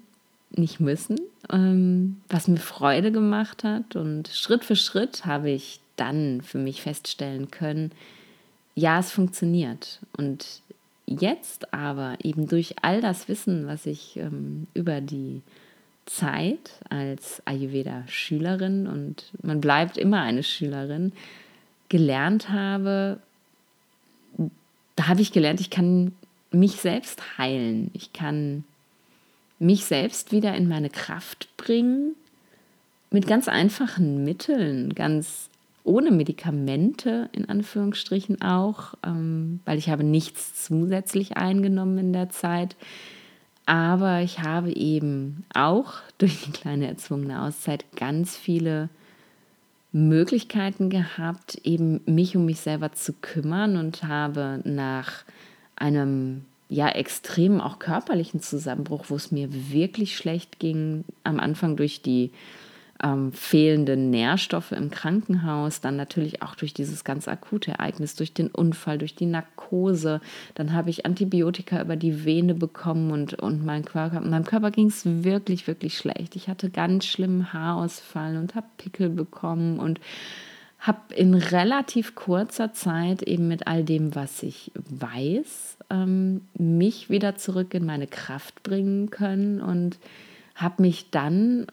nicht 0.51 0.81
müssen, 0.81 1.19
ähm, 1.51 2.21
was 2.29 2.49
mir 2.49 2.59
Freude 2.59 3.13
gemacht 3.13 3.65
hat. 3.65 3.97
Und 3.97 4.29
Schritt 4.29 4.65
für 4.65 4.77
Schritt 4.77 5.25
habe 5.25 5.51
ich 5.51 5.81
dann 5.97 6.43
für 6.43 6.59
mich 6.59 6.83
feststellen 6.83 7.51
können, 7.51 7.93
ja, 8.75 8.99
es 8.99 9.13
funktioniert. 9.13 10.01
Und 10.17 10.63
jetzt 11.07 11.73
aber 11.73 12.17
eben 12.23 12.49
durch 12.49 12.75
all 12.83 13.01
das 13.01 13.29
Wissen, 13.29 13.67
was 13.67 13.87
ich 13.87 14.17
ähm, 14.17 14.67
über 14.75 15.01
die 15.01 15.43
Zeit 16.07 16.73
als 16.91 17.43
Ayurveda-Schülerin 17.47 18.87
und 18.87 19.33
man 19.43 19.61
bleibt 19.61 19.97
immer 19.97 20.21
eine 20.21 20.43
Schülerin, 20.43 21.13
gelernt 21.89 22.51
habe, 22.51 23.19
da 24.97 25.09
habe 25.09 25.23
ich 25.23 25.33
gelernt, 25.33 25.61
ich 25.61 25.71
kann 25.71 26.13
mich 26.55 26.77
selbst 26.77 27.39
heilen. 27.39 27.91
Ich 27.93 28.13
kann 28.13 28.65
mich 29.59 29.85
selbst 29.85 30.33
wieder 30.33 30.55
in 30.55 30.69
meine 30.69 30.91
Kraft 30.91 31.49
bringen 31.57 32.15
mit 33.11 33.27
ganz 33.27 33.49
einfachen 33.49 34.25
Mitteln, 34.25 34.95
ganz 34.95 35.49
ohne 35.85 36.11
Medikamente 36.11 37.29
in 37.33 37.49
Anführungsstrichen 37.49 38.43
auch, 38.43 38.95
ähm, 39.05 39.61
weil 39.65 39.79
ich 39.79 39.91
habe 39.91 40.03
nichts 40.03 40.65
zusätzlich 40.65 41.37
eingenommen 41.37 41.99
in 41.99 42.13
der 42.13 42.31
Zeit. 42.31 42.75
Aber 43.67 44.21
ich 44.21 44.41
habe 44.41 44.73
eben 44.75 45.45
auch 45.55 45.95
durch 46.19 46.45
die 46.45 46.53
kleine 46.53 46.89
erzwungene 46.89 47.43
Auszeit 47.43 47.85
ganz 47.97 48.37
viele 48.37 48.89
Möglichkeiten 49.93 50.91
gehabt, 50.91 51.61
eben 51.63 52.01
mich 52.05 52.37
um 52.37 52.47
mich 52.47 52.61
selber 52.61 52.93
zu 52.93 53.13
kümmern 53.13 53.77
und 53.77 54.03
habe 54.03 54.61
nach 54.65 55.25
einem 55.77 56.45
ja 56.69 56.89
extrem 56.89 57.61
auch 57.61 57.79
körperlichen 57.79 58.41
Zusammenbruch, 58.41 59.07
wo 59.09 59.17
es 59.17 59.31
mir 59.31 59.49
wirklich 59.73 60.17
schlecht 60.17 60.59
ging, 60.59 61.05
am 61.23 61.39
Anfang 61.41 61.77
durch 61.77 62.03
die 62.03 62.31
ähm, 63.03 63.33
fehlenden 63.33 64.11
Nährstoffe 64.11 64.73
im 64.73 64.91
Krankenhaus, 64.91 65.81
dann 65.81 65.97
natürlich 65.97 66.43
auch 66.43 66.55
durch 66.55 66.73
dieses 66.73 67.05
ganz 67.05 67.29
akute 67.29 67.73
Ereignis, 67.73 68.15
durch 68.15 68.33
den 68.33 68.49
Unfall, 68.49 68.99
durch 68.99 69.15
die 69.15 69.27
Narkose. 69.27 70.21
Dann 70.55 70.73
habe 70.73 70.91
ich 70.91 71.05
Antibiotika 71.05 71.81
über 71.83 71.97
die 71.97 72.25
Vene 72.25 72.55
bekommen 72.55 73.11
und, 73.11 73.35
und 73.35 73.65
mein 73.65 73.85
Körper, 73.85 74.21
meinem 74.21 74.45
Körper 74.45 74.71
ging 74.71 74.87
es 74.87 75.03
wirklich, 75.05 75.67
wirklich 75.67 75.99
schlecht. 75.99 76.37
Ich 76.37 76.49
hatte 76.49 76.71
ganz 76.71 77.05
schlimmen 77.05 77.53
Haarausfall 77.53 78.37
und 78.37 78.55
habe 78.55 78.67
Pickel 78.79 79.11
bekommen 79.11 79.79
und 79.79 80.01
habe 80.85 81.15
in 81.15 81.33
relativ 81.33 82.15
kurzer 82.15 82.75
Zeit 82.75 83.23
eben 83.23 83.49
mit 83.49 83.67
all 83.67 83.85
dem, 83.85 84.15
was 84.15 84.43
ich 84.43 84.71
weiß, 84.75 85.79
ähm, 85.89 86.43
mich 86.59 87.09
wieder 87.09 87.37
zurück 87.37 87.73
in 87.73 87.87
meine 87.87 88.07
Kraft 88.07 88.63
bringen 88.63 89.09
können 89.09 89.63
und 89.63 89.99
habe 90.55 90.83
mich 90.83 91.07
dann 91.11 91.67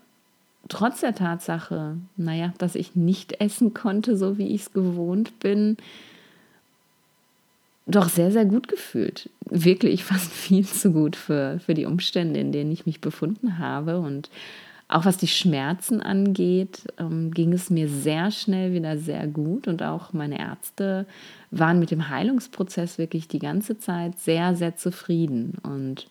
trotz 0.69 1.01
der 1.01 1.13
Tatsache, 1.13 1.97
naja, 2.15 2.53
dass 2.57 2.75
ich 2.75 2.95
nicht 2.95 3.41
essen 3.41 3.73
konnte, 3.73 4.15
so 4.15 4.37
wie 4.37 4.55
ich 4.55 4.61
es 4.61 4.73
gewohnt 4.73 5.39
bin, 5.39 5.75
doch 7.85 8.07
sehr, 8.07 8.31
sehr 8.31 8.45
gut 8.45 8.69
gefühlt. 8.69 9.29
Wirklich 9.45 10.05
fast 10.05 10.31
viel 10.31 10.65
zu 10.65 10.93
gut 10.93 11.17
für, 11.17 11.59
für 11.65 11.73
die 11.73 11.85
Umstände, 11.85 12.39
in 12.39 12.53
denen 12.53 12.71
ich 12.71 12.85
mich 12.85 13.01
befunden 13.01 13.57
habe. 13.57 13.99
Und 13.99 14.29
auch 14.91 15.05
was 15.05 15.17
die 15.17 15.27
Schmerzen 15.27 16.01
angeht, 16.01 16.83
ähm, 16.97 17.31
ging 17.31 17.53
es 17.53 17.69
mir 17.69 17.87
sehr 17.87 18.29
schnell 18.31 18.73
wieder 18.73 18.97
sehr 18.97 19.25
gut. 19.27 19.67
Und 19.67 19.81
auch 19.81 20.13
meine 20.13 20.39
Ärzte 20.39 21.05
waren 21.49 21.79
mit 21.79 21.91
dem 21.91 22.09
Heilungsprozess 22.09 22.97
wirklich 22.97 23.27
die 23.27 23.39
ganze 23.39 23.79
Zeit 23.79 24.19
sehr, 24.19 24.55
sehr 24.55 24.75
zufrieden. 24.75 25.53
Und 25.63 26.07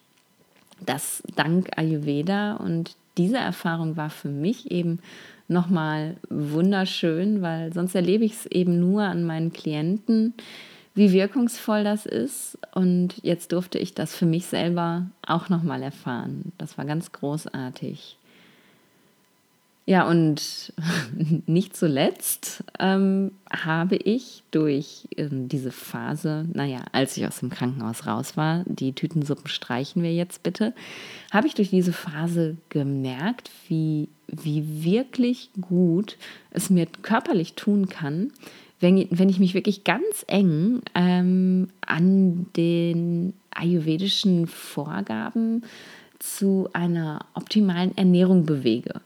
das 0.84 1.22
dank 1.36 1.76
Ayurveda 1.76 2.54
und 2.54 2.96
diese 3.18 3.36
Erfahrung 3.36 3.96
war 3.96 4.08
für 4.08 4.30
mich 4.30 4.70
eben 4.70 5.00
nochmal 5.46 6.16
wunderschön, 6.30 7.42
weil 7.42 7.72
sonst 7.72 7.94
erlebe 7.94 8.24
ich 8.24 8.32
es 8.32 8.46
eben 8.46 8.80
nur 8.80 9.02
an 9.02 9.24
meinen 9.24 9.52
Klienten, 9.52 10.32
wie 10.94 11.12
wirkungsvoll 11.12 11.84
das 11.84 12.06
ist. 12.06 12.56
Und 12.72 13.16
jetzt 13.22 13.52
durfte 13.52 13.78
ich 13.78 13.94
das 13.94 14.14
für 14.14 14.26
mich 14.26 14.46
selber 14.46 15.06
auch 15.26 15.48
nochmal 15.48 15.82
erfahren. 15.82 16.52
Das 16.56 16.78
war 16.78 16.84
ganz 16.84 17.12
großartig. 17.12 18.16
Ja, 19.90 20.08
und 20.08 20.72
nicht 21.46 21.76
zuletzt 21.76 22.62
ähm, 22.78 23.32
habe 23.50 23.96
ich 23.96 24.44
durch 24.52 25.08
ähm, 25.16 25.48
diese 25.48 25.72
Phase, 25.72 26.46
naja, 26.52 26.78
als 26.92 27.16
ich 27.16 27.26
aus 27.26 27.40
dem 27.40 27.50
Krankenhaus 27.50 28.06
raus 28.06 28.36
war, 28.36 28.62
die 28.66 28.92
Tütensuppen 28.92 29.48
streichen 29.48 30.04
wir 30.04 30.14
jetzt 30.14 30.44
bitte, 30.44 30.74
habe 31.32 31.48
ich 31.48 31.54
durch 31.54 31.70
diese 31.70 31.92
Phase 31.92 32.56
gemerkt, 32.68 33.50
wie, 33.66 34.08
wie 34.28 34.84
wirklich 34.84 35.50
gut 35.60 36.16
es 36.52 36.70
mir 36.70 36.86
körperlich 36.86 37.54
tun 37.54 37.88
kann, 37.88 38.30
wenn, 38.78 39.08
wenn 39.10 39.28
ich 39.28 39.40
mich 39.40 39.54
wirklich 39.54 39.82
ganz 39.82 40.24
eng 40.28 40.82
ähm, 40.94 41.68
an 41.84 42.46
den 42.54 43.32
ayurvedischen 43.50 44.46
Vorgaben 44.46 45.64
zu 46.20 46.68
einer 46.74 47.26
optimalen 47.34 47.98
Ernährung 47.98 48.46
bewege 48.46 49.00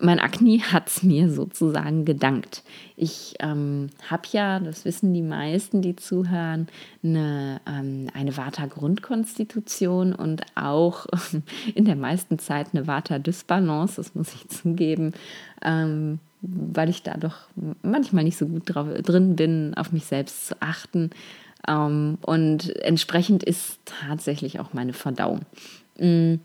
mein 0.00 0.18
Akne 0.18 0.58
hat 0.72 0.88
es 0.88 1.02
mir 1.02 1.30
sozusagen 1.30 2.04
gedankt. 2.04 2.62
Ich 2.96 3.34
ähm, 3.40 3.90
habe 4.10 4.22
ja, 4.32 4.58
das 4.58 4.84
wissen 4.84 5.14
die 5.14 5.22
meisten, 5.22 5.82
die 5.82 5.96
zuhören, 5.96 6.68
eine, 7.02 7.60
ähm, 7.66 8.08
eine 8.12 8.36
Vata-Grundkonstitution 8.36 10.14
und 10.14 10.42
auch 10.54 11.06
in 11.74 11.84
der 11.84 11.96
meisten 11.96 12.38
Zeit 12.38 12.68
eine 12.72 12.86
Vata-Dysbalance, 12.86 13.96
das 13.96 14.14
muss 14.14 14.34
ich 14.34 14.48
zugeben, 14.48 15.12
ähm, 15.62 16.18
weil 16.40 16.88
ich 16.88 17.02
da 17.02 17.16
doch 17.16 17.36
manchmal 17.82 18.24
nicht 18.24 18.38
so 18.38 18.46
gut 18.46 18.62
drauf, 18.66 18.88
drin 19.02 19.36
bin, 19.36 19.74
auf 19.76 19.92
mich 19.92 20.06
selbst 20.06 20.48
zu 20.48 20.56
achten. 20.60 21.10
Ähm, 21.68 22.18
und 22.22 22.74
entsprechend 22.76 23.44
ist 23.44 23.78
tatsächlich 23.84 24.58
auch 24.58 24.72
meine 24.72 24.92
Verdauung. 24.92 25.40
Mhm 25.98 26.40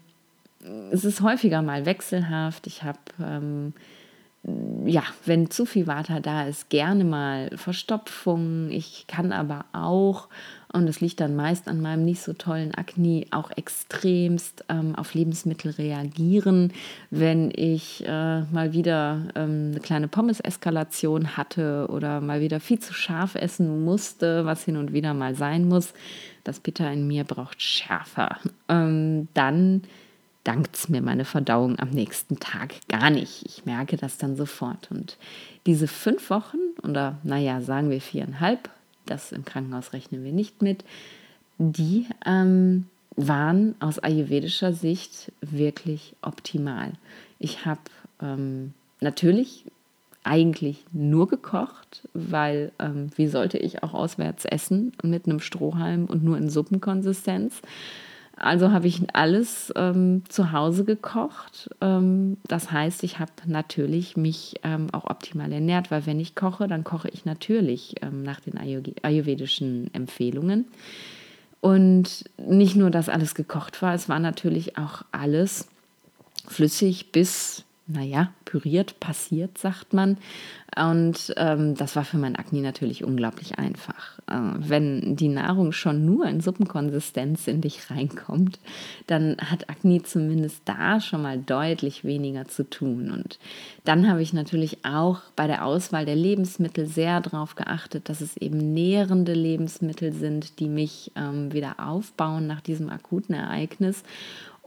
es 0.91 1.05
ist 1.05 1.21
häufiger 1.21 1.61
mal 1.61 1.85
wechselhaft. 1.85 2.67
Ich 2.67 2.83
habe, 2.83 2.99
ähm, 3.21 3.73
ja, 4.85 5.03
wenn 5.25 5.49
zu 5.49 5.65
viel 5.65 5.87
Water 5.87 6.21
da 6.21 6.47
ist, 6.47 6.69
gerne 6.69 7.03
mal 7.03 7.49
Verstopfung. 7.55 8.69
Ich 8.71 9.05
kann 9.07 9.33
aber 9.33 9.65
auch, 9.73 10.29
und 10.71 10.85
das 10.85 11.01
liegt 11.01 11.19
dann 11.19 11.35
meist 11.35 11.67
an 11.67 11.81
meinem 11.81 12.05
nicht 12.05 12.21
so 12.21 12.31
tollen 12.33 12.73
Akne, 12.73 13.25
auch 13.31 13.51
extremst 13.51 14.63
ähm, 14.69 14.95
auf 14.95 15.13
Lebensmittel 15.13 15.71
reagieren, 15.71 16.71
wenn 17.09 17.51
ich 17.53 18.05
äh, 18.07 18.41
mal 18.43 18.71
wieder 18.71 19.27
ähm, 19.35 19.71
eine 19.71 19.79
kleine 19.81 20.07
Pommes-Eskalation 20.07 21.35
hatte 21.35 21.87
oder 21.89 22.21
mal 22.21 22.39
wieder 22.39 22.59
viel 22.59 22.79
zu 22.79 22.93
scharf 22.93 23.35
essen 23.35 23.83
musste, 23.83 24.45
was 24.45 24.63
hin 24.63 24.77
und 24.77 24.93
wieder 24.93 25.13
mal 25.13 25.35
sein 25.35 25.67
muss. 25.67 25.93
Das 26.45 26.61
Bitter 26.61 26.89
in 26.89 27.07
mir 27.07 27.25
braucht 27.25 27.61
schärfer. 27.61 28.37
Ähm, 28.69 29.27
dann 29.33 29.81
dankt 30.47 30.77
es 30.77 30.87
mir 30.87 31.01
meine 31.01 31.25
Verdauung 31.25 31.77
am 31.77 31.89
nächsten 31.89 32.39
Tag 32.39 32.75
gar 32.87 33.09
nicht. 33.09 33.45
Ich 33.45 33.65
merke 33.65 33.97
das 33.97 34.17
dann 34.17 34.37
sofort. 34.37 34.89
Und 34.91 35.17
diese 35.65 35.87
fünf 35.87 36.29
Wochen, 36.29 36.57
oder 36.83 37.17
naja, 37.23 37.59
sagen 37.59 37.89
wir 37.89 37.99
viereinhalb, 37.99 38.69
das 39.05 39.33
im 39.33 39.43
Krankenhaus 39.43 39.91
rechnen 39.91 40.23
wir 40.23 40.31
nicht 40.31 40.61
mit, 40.61 40.85
die 41.57 42.05
ähm, 42.25 42.85
waren 43.17 43.75
aus 43.79 43.99
ayurvedischer 43.99 44.71
Sicht 44.71 45.33
wirklich 45.41 46.15
optimal. 46.21 46.93
Ich 47.39 47.65
habe 47.65 47.81
ähm, 48.21 48.73
natürlich 49.01 49.65
eigentlich 50.23 50.85
nur 50.93 51.27
gekocht, 51.27 52.07
weil 52.13 52.71
ähm, 52.79 53.09
wie 53.15 53.27
sollte 53.27 53.57
ich 53.57 53.83
auch 53.83 53.93
auswärts 53.93 54.45
essen 54.45 54.93
mit 55.03 55.25
einem 55.25 55.39
Strohhalm 55.39 56.05
und 56.05 56.23
nur 56.23 56.37
in 56.37 56.49
Suppenkonsistenz? 56.49 57.61
Also 58.39 58.71
habe 58.71 58.87
ich 58.87 59.01
alles 59.13 59.73
ähm, 59.75 60.23
zu 60.29 60.51
Hause 60.51 60.85
gekocht. 60.85 61.69
Ähm, 61.81 62.37
das 62.47 62.71
heißt, 62.71 63.03
ich 63.03 63.17
habe 63.17 63.31
natürlich 63.45 64.15
mich 64.15 64.55
ähm, 64.63 64.87
auch 64.91 65.05
optimal 65.05 65.51
ernährt, 65.51 65.89
weil 65.89 66.05
wenn 66.05 66.19
ich 66.19 66.35
koche, 66.35 66.67
dann 66.67 66.83
koche 66.83 67.09
ich 67.09 67.25
natürlich 67.25 67.95
ähm, 68.03 68.21
nach 68.21 68.39
den 68.39 68.57
ayurvedischen 69.01 69.91
Empfehlungen. 69.93 70.65
Und 71.61 72.25
nicht 72.37 72.75
nur, 72.75 72.91
dass 72.91 73.09
alles 73.09 73.33
gekocht 73.33 73.81
war, 73.81 73.95
es 73.95 74.07
war 74.07 74.19
natürlich 74.19 74.77
auch 74.77 75.03
alles 75.11 75.67
flüssig 76.47 77.11
bis 77.11 77.65
naja, 77.87 78.31
püriert, 78.43 78.99
passiert, 78.99 79.57
sagt 79.57 79.93
man. 79.93 80.17
Und 80.75 81.33
ähm, 81.37 81.75
das 81.75 81.95
war 81.95 82.03
für 82.03 82.17
mein 82.17 82.35
Akne 82.35 82.61
natürlich 82.61 83.03
unglaublich 83.03 83.57
einfach. 83.57 84.19
Äh, 84.27 84.35
wenn 84.57 85.15
die 85.15 85.29
Nahrung 85.29 85.71
schon 85.71 86.05
nur 86.05 86.25
in 86.25 86.41
Suppenkonsistenz 86.41 87.47
in 87.47 87.61
dich 87.61 87.89
reinkommt, 87.89 88.59
dann 89.07 89.37
hat 89.37 89.69
Akne 89.69 90.03
zumindest 90.03 90.61
da 90.65 90.99
schon 90.99 91.21
mal 91.21 91.39
deutlich 91.39 92.03
weniger 92.03 92.45
zu 92.45 92.69
tun. 92.69 93.09
Und 93.09 93.39
dann 93.85 94.09
habe 94.09 94.21
ich 94.21 94.33
natürlich 94.33 94.85
auch 94.85 95.21
bei 95.37 95.47
der 95.47 95.65
Auswahl 95.65 96.05
der 96.05 96.17
Lebensmittel 96.17 96.85
sehr 96.85 97.21
darauf 97.21 97.55
geachtet, 97.55 98.09
dass 98.09 98.19
es 98.19 98.35
eben 98.35 98.73
nährende 98.73 99.33
Lebensmittel 99.33 100.11
sind, 100.11 100.59
die 100.59 100.69
mich 100.69 101.11
ähm, 101.15 101.53
wieder 101.53 101.75
aufbauen 101.79 102.47
nach 102.47 102.61
diesem 102.61 102.89
akuten 102.89 103.33
Ereignis. 103.33 104.03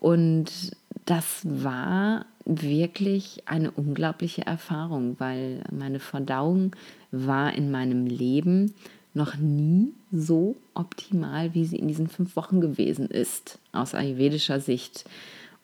Und 0.00 0.72
das 1.04 1.42
war 1.44 2.26
wirklich 2.44 3.42
eine 3.46 3.70
unglaubliche 3.70 4.46
Erfahrung, 4.46 5.16
weil 5.18 5.62
meine 5.70 6.00
Verdauung 6.00 6.74
war 7.12 7.54
in 7.54 7.70
meinem 7.70 8.06
Leben 8.06 8.74
noch 9.12 9.36
nie 9.36 9.92
so 10.10 10.56
optimal, 10.74 11.54
wie 11.54 11.64
sie 11.64 11.76
in 11.76 11.88
diesen 11.88 12.08
fünf 12.08 12.36
Wochen 12.36 12.60
gewesen 12.60 13.08
ist, 13.08 13.58
aus 13.72 13.94
ayurvedischer 13.94 14.60
Sicht. 14.60 15.04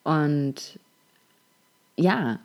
Und 0.05 0.79
ja, 1.97 2.39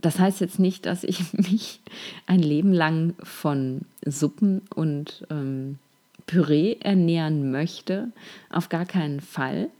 das 0.00 0.18
heißt 0.18 0.40
jetzt 0.40 0.58
nicht, 0.58 0.86
dass 0.86 1.04
ich 1.04 1.32
mich 1.32 1.80
ein 2.26 2.40
Leben 2.40 2.72
lang 2.72 3.14
von 3.22 3.82
Suppen 4.04 4.62
und 4.74 5.26
ähm, 5.30 5.78
Püree 6.26 6.76
ernähren 6.80 7.50
möchte. 7.50 8.12
Auf 8.50 8.68
gar 8.68 8.84
keinen 8.84 9.20
Fall. 9.20 9.70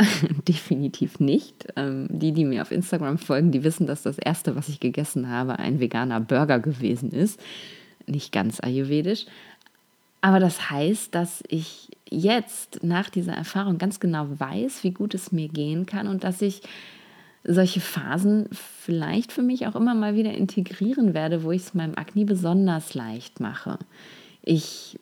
Definitiv 0.48 1.20
nicht. 1.20 1.66
Ähm, 1.76 2.06
die, 2.10 2.32
die 2.32 2.44
mir 2.44 2.62
auf 2.62 2.70
Instagram 2.70 3.18
folgen, 3.18 3.50
die 3.50 3.64
wissen, 3.64 3.86
dass 3.86 4.02
das 4.02 4.18
erste, 4.18 4.56
was 4.56 4.68
ich 4.68 4.80
gegessen 4.80 5.28
habe, 5.28 5.58
ein 5.58 5.80
veganer 5.80 6.20
Burger 6.20 6.58
gewesen 6.58 7.10
ist. 7.10 7.40
Nicht 8.06 8.32
ganz 8.32 8.60
ayurvedisch. 8.60 9.26
Aber 10.22 10.40
das 10.40 10.70
heißt, 10.70 11.14
dass 11.14 11.42
ich 11.48 11.88
jetzt 12.10 12.82
nach 12.82 13.08
dieser 13.08 13.32
Erfahrung 13.32 13.78
ganz 13.78 14.00
genau 14.00 14.26
weiß, 14.38 14.84
wie 14.84 14.90
gut 14.90 15.14
es 15.14 15.32
mir 15.32 15.48
gehen 15.48 15.86
kann 15.86 16.08
und 16.08 16.24
dass 16.24 16.42
ich 16.42 16.62
solche 17.42 17.80
Phasen 17.80 18.48
vielleicht 18.52 19.32
für 19.32 19.42
mich 19.42 19.66
auch 19.66 19.74
immer 19.74 19.94
mal 19.94 20.14
wieder 20.14 20.34
integrieren 20.34 21.14
werde, 21.14 21.42
wo 21.42 21.52
ich 21.52 21.62
es 21.62 21.74
meinem 21.74 21.94
Akne 21.94 22.26
besonders 22.26 22.92
leicht 22.92 23.40
mache. 23.40 23.78
Ich 24.42 24.98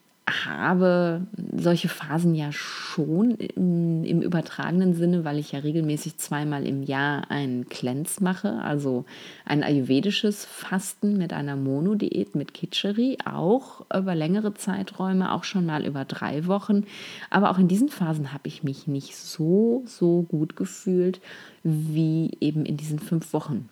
habe 0.47 1.27
solche 1.57 1.89
Phasen 1.89 2.35
ja 2.35 2.53
schon 2.53 3.33
im, 3.33 4.05
im, 4.05 4.23
übertragenen 4.23 4.95
Sinne, 4.95 5.25
weil 5.25 5.39
ich 5.39 5.53
ja 5.53 5.61
regelmäßig 5.61 6.19
zweimal 6.19 6.67
im 6.67 6.83
Jahr 6.83 7.31
einen 7.31 7.69
Cleanse 7.69 8.23
mache, 8.23 8.61
also 8.63 9.05
ein 9.45 9.63
ayurvedisches 9.63 10.45
Fasten 10.45 11.17
mit 11.17 11.33
einer 11.33 11.57
Monodiät 11.57 12.35
mit 12.35 12.55
Kitscheri, 12.55 13.19
auch 13.25 13.87
über 13.95 14.15
längere 14.15 14.55
Zeiträume, 14.55 15.33
auch 15.33 15.45
schon 15.45 15.67
mal 15.67 15.85
über 15.85 16.05
drei 16.05 16.47
Wochen. 16.47 16.85
Aber 17.31 17.51
auch 17.51 17.59
in 17.59 17.69
diesen 17.69 17.89
Phasen 17.89 18.33
habe 18.33 18.49
ich 18.49 18.63
mich 18.63 18.87
nicht 18.87 19.17
so, 19.17 19.83
so 19.87 20.23
gut 20.23 20.57
gefühlt 20.57 21.21
wie 21.63 22.31
eben 22.41 22.65
in 22.65 22.77
diesen 22.77 22.99
fünf 22.99 23.33
Wochen. 23.33 23.69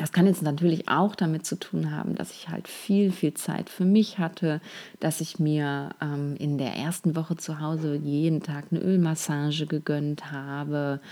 Das 0.00 0.12
kann 0.12 0.26
jetzt 0.26 0.40
natürlich 0.40 0.88
auch 0.88 1.14
damit 1.14 1.44
zu 1.44 1.58
tun 1.58 1.94
haben, 1.94 2.14
dass 2.14 2.30
ich 2.32 2.48
halt 2.48 2.68
viel, 2.68 3.12
viel 3.12 3.34
Zeit 3.34 3.68
für 3.68 3.84
mich 3.84 4.18
hatte, 4.18 4.62
dass 4.98 5.20
ich 5.20 5.38
mir 5.38 5.90
ähm, 6.00 6.36
in 6.38 6.56
der 6.56 6.74
ersten 6.74 7.14
Woche 7.16 7.36
zu 7.36 7.60
Hause 7.60 7.96
jeden 7.96 8.42
Tag 8.42 8.68
eine 8.70 8.80
Ölmassage 8.80 9.66
gegönnt 9.66 10.32
habe. 10.32 11.02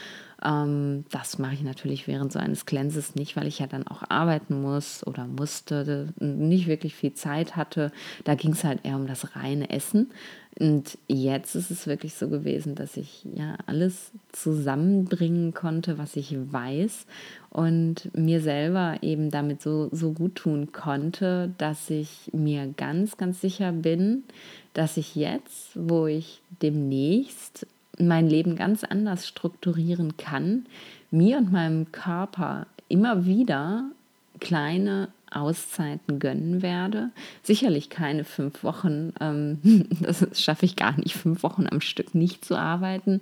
Ähm, 0.44 1.04
das 1.10 1.38
mache 1.38 1.54
ich 1.54 1.62
natürlich 1.62 2.06
während 2.06 2.32
so 2.32 2.38
eines 2.38 2.66
Cleanses 2.66 3.14
nicht, 3.14 3.36
weil 3.36 3.46
ich 3.46 3.58
ja 3.58 3.66
dann 3.66 3.86
auch 3.86 4.02
arbeiten 4.08 4.60
muss 4.60 5.06
oder 5.06 5.26
musste, 5.26 6.12
nicht 6.18 6.66
wirklich 6.66 6.94
viel 6.94 7.14
Zeit 7.14 7.56
hatte. 7.56 7.92
Da 8.24 8.34
ging 8.34 8.52
es 8.52 8.64
halt 8.64 8.84
eher 8.84 8.96
um 8.96 9.06
das 9.06 9.36
reine 9.36 9.70
Essen. 9.70 10.10
Und 10.58 10.98
jetzt 11.06 11.54
ist 11.54 11.70
es 11.70 11.86
wirklich 11.86 12.14
so 12.14 12.28
gewesen, 12.28 12.74
dass 12.74 12.96
ich 12.96 13.24
ja 13.32 13.56
alles 13.66 14.10
zusammenbringen 14.32 15.54
konnte, 15.54 15.98
was 15.98 16.16
ich 16.16 16.34
weiß 16.34 17.06
und 17.50 18.10
mir 18.16 18.40
selber 18.40 18.96
eben 19.02 19.30
damit 19.30 19.62
so, 19.62 19.88
so 19.92 20.12
gut 20.12 20.34
tun 20.34 20.72
konnte, 20.72 21.54
dass 21.58 21.90
ich 21.90 22.30
mir 22.32 22.74
ganz, 22.76 23.16
ganz 23.16 23.40
sicher 23.40 23.70
bin, 23.70 24.24
dass 24.74 24.96
ich 24.96 25.14
jetzt, 25.14 25.70
wo 25.74 26.06
ich 26.06 26.42
demnächst 26.60 27.66
mein 28.00 28.28
Leben 28.28 28.56
ganz 28.56 28.84
anders 28.84 29.26
strukturieren 29.26 30.16
kann, 30.16 30.66
mir 31.10 31.38
und 31.38 31.52
meinem 31.52 31.90
Körper 31.92 32.66
immer 32.88 33.24
wieder 33.24 33.84
kleine 34.40 35.08
Auszeiten 35.30 36.18
gönnen 36.18 36.62
werde. 36.62 37.10
Sicherlich 37.42 37.90
keine 37.90 38.24
fünf 38.24 38.62
Wochen, 38.62 39.12
ähm, 39.20 39.58
das 40.00 40.26
schaffe 40.32 40.64
ich 40.64 40.76
gar 40.76 40.96
nicht, 40.96 41.14
fünf 41.14 41.42
Wochen 41.42 41.66
am 41.70 41.80
Stück 41.80 42.14
nicht 42.14 42.44
zu 42.44 42.56
arbeiten. 42.56 43.20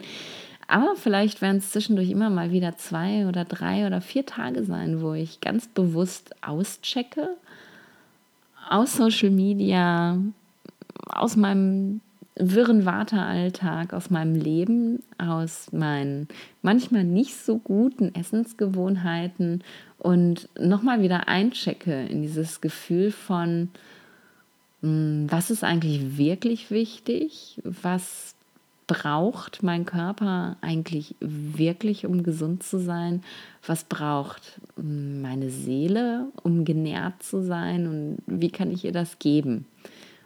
Aber 0.69 0.97
vielleicht 0.97 1.43
werden 1.43 1.59
es 1.59 1.71
zwischendurch 1.71 2.11
immer 2.11 2.29
mal 2.29 2.51
wieder 2.51 2.77
zwei 2.77 3.27
oder 3.29 3.45
drei 3.45 3.87
oder 3.87 4.01
vier 4.01 4.27
Tage 4.27 4.65
sein, 4.65 5.01
wo 5.01 5.15
ich 5.15 5.41
ganz 5.41 5.69
bewusst 5.69 6.35
auschecke 6.43 7.29
aus 8.69 8.97
Social 8.97 9.31
Media, 9.31 10.19
aus 11.07 11.37
meinem 11.37 12.01
wirren 12.39 12.85
Wartealltag, 12.85 13.95
aus 13.95 14.11
meinem 14.11 14.35
Leben, 14.35 15.03
aus 15.19 15.73
meinen 15.73 16.29
manchmal 16.63 17.05
nicht 17.05 17.35
so 17.35 17.59
guten 17.59 18.15
Essensgewohnheiten 18.15 19.65
und 19.99 20.49
nochmal 20.59 21.03
wieder 21.03 21.29
einchecke 21.29 22.07
in 22.07 22.23
dieses 22.23 22.61
Gefühl 22.61 23.11
von, 23.11 23.71
hm, 24.83 25.27
was 25.31 25.51
ist 25.51 25.65
eigentlich 25.65 26.19
wirklich 26.19 26.71
wichtig, 26.71 27.61
was 27.65 28.35
braucht 28.87 29.63
mein 29.63 29.85
Körper 29.85 30.57
eigentlich 30.61 31.17
wirklich, 31.21 32.07
um 32.07 32.23
gesund 32.23 32.63
zu 32.63 32.79
sein? 32.79 33.23
Was 33.67 33.85
braucht 33.85 34.61
hm, 34.77 35.23
meine 35.23 35.51
Seele, 35.51 36.27
um 36.43 36.65
genährt 36.65 37.23
zu 37.23 37.43
sein? 37.43 37.87
Und 37.87 38.19
wie 38.27 38.51
kann 38.51 38.71
ich 38.71 38.85
ihr 38.85 38.93
das 38.93 39.19
geben? 39.19 39.67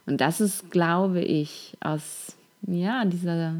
Und 0.05 0.21
das 0.21 0.41
ist, 0.41 0.71
glaube 0.71 1.21
ich, 1.21 1.77
aus 1.79 2.35
ja, 2.63 3.05
dieser 3.05 3.55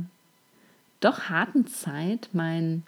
doch 0.99 1.29
harten 1.29 1.67
Zeit 1.67 2.29
mein 2.33 2.83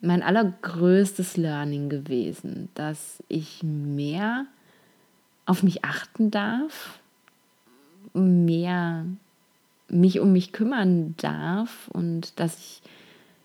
mein 0.00 0.22
allergrößtes 0.22 1.36
Learning 1.36 1.88
gewesen, 1.88 2.68
dass 2.74 3.22
ich 3.28 3.62
mehr 3.62 4.46
auf 5.44 5.62
mich 5.62 5.84
achten 5.84 6.30
darf, 6.30 7.00
mehr 8.12 9.06
mich 9.88 10.20
um 10.20 10.32
mich 10.32 10.52
kümmern 10.52 11.14
darf 11.16 11.88
und 11.88 12.38
dass 12.38 12.58
ich 12.58 12.82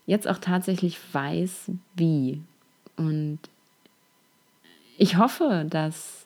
jetzt 0.05 0.27
auch 0.27 0.37
tatsächlich 0.37 0.99
weiß, 1.13 1.71
wie. 1.95 2.41
Und 2.97 3.39
ich 4.97 5.17
hoffe, 5.17 5.65
dass 5.69 6.22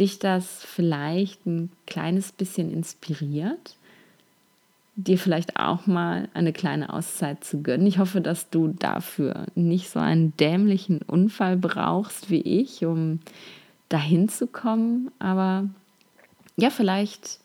dich 0.00 0.18
das 0.18 0.64
vielleicht 0.64 1.46
ein 1.46 1.70
kleines 1.86 2.32
bisschen 2.32 2.72
inspiriert 2.72 3.76
dir 5.04 5.18
vielleicht 5.18 5.56
auch 5.56 5.86
mal 5.86 6.28
eine 6.34 6.52
kleine 6.52 6.92
Auszeit 6.92 7.44
zu 7.44 7.62
gönnen. 7.62 7.86
Ich 7.86 7.98
hoffe, 7.98 8.20
dass 8.20 8.50
du 8.50 8.68
dafür 8.68 9.46
nicht 9.54 9.90
so 9.90 9.98
einen 9.98 10.36
dämlichen 10.36 11.00
Unfall 11.02 11.56
brauchst 11.56 12.30
wie 12.30 12.40
ich, 12.40 12.84
um 12.84 13.20
dahin 13.88 14.28
zu 14.28 14.46
kommen. 14.46 15.10
Aber 15.18 15.68
ja, 16.56 16.70
vielleicht 16.70 17.38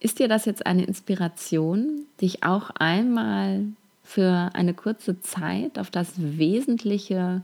ist 0.00 0.18
dir 0.18 0.28
das 0.28 0.44
jetzt 0.44 0.66
eine 0.66 0.84
Inspiration, 0.84 2.06
dich 2.20 2.44
auch 2.44 2.70
einmal 2.70 3.64
für 4.04 4.50
eine 4.52 4.74
kurze 4.74 5.20
Zeit 5.20 5.78
auf 5.78 5.90
das 5.90 6.12
Wesentliche 6.16 7.42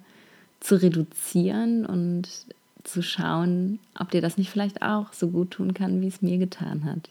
zu 0.60 0.80
reduzieren 0.80 1.86
und 1.86 2.28
zu 2.84 3.02
schauen, 3.02 3.78
ob 3.98 4.10
dir 4.10 4.20
das 4.20 4.38
nicht 4.38 4.50
vielleicht 4.50 4.82
auch 4.82 5.12
so 5.12 5.28
gut 5.28 5.52
tun 5.52 5.74
kann, 5.74 6.00
wie 6.00 6.08
es 6.08 6.22
mir 6.22 6.38
getan 6.38 6.84
hat. 6.84 7.10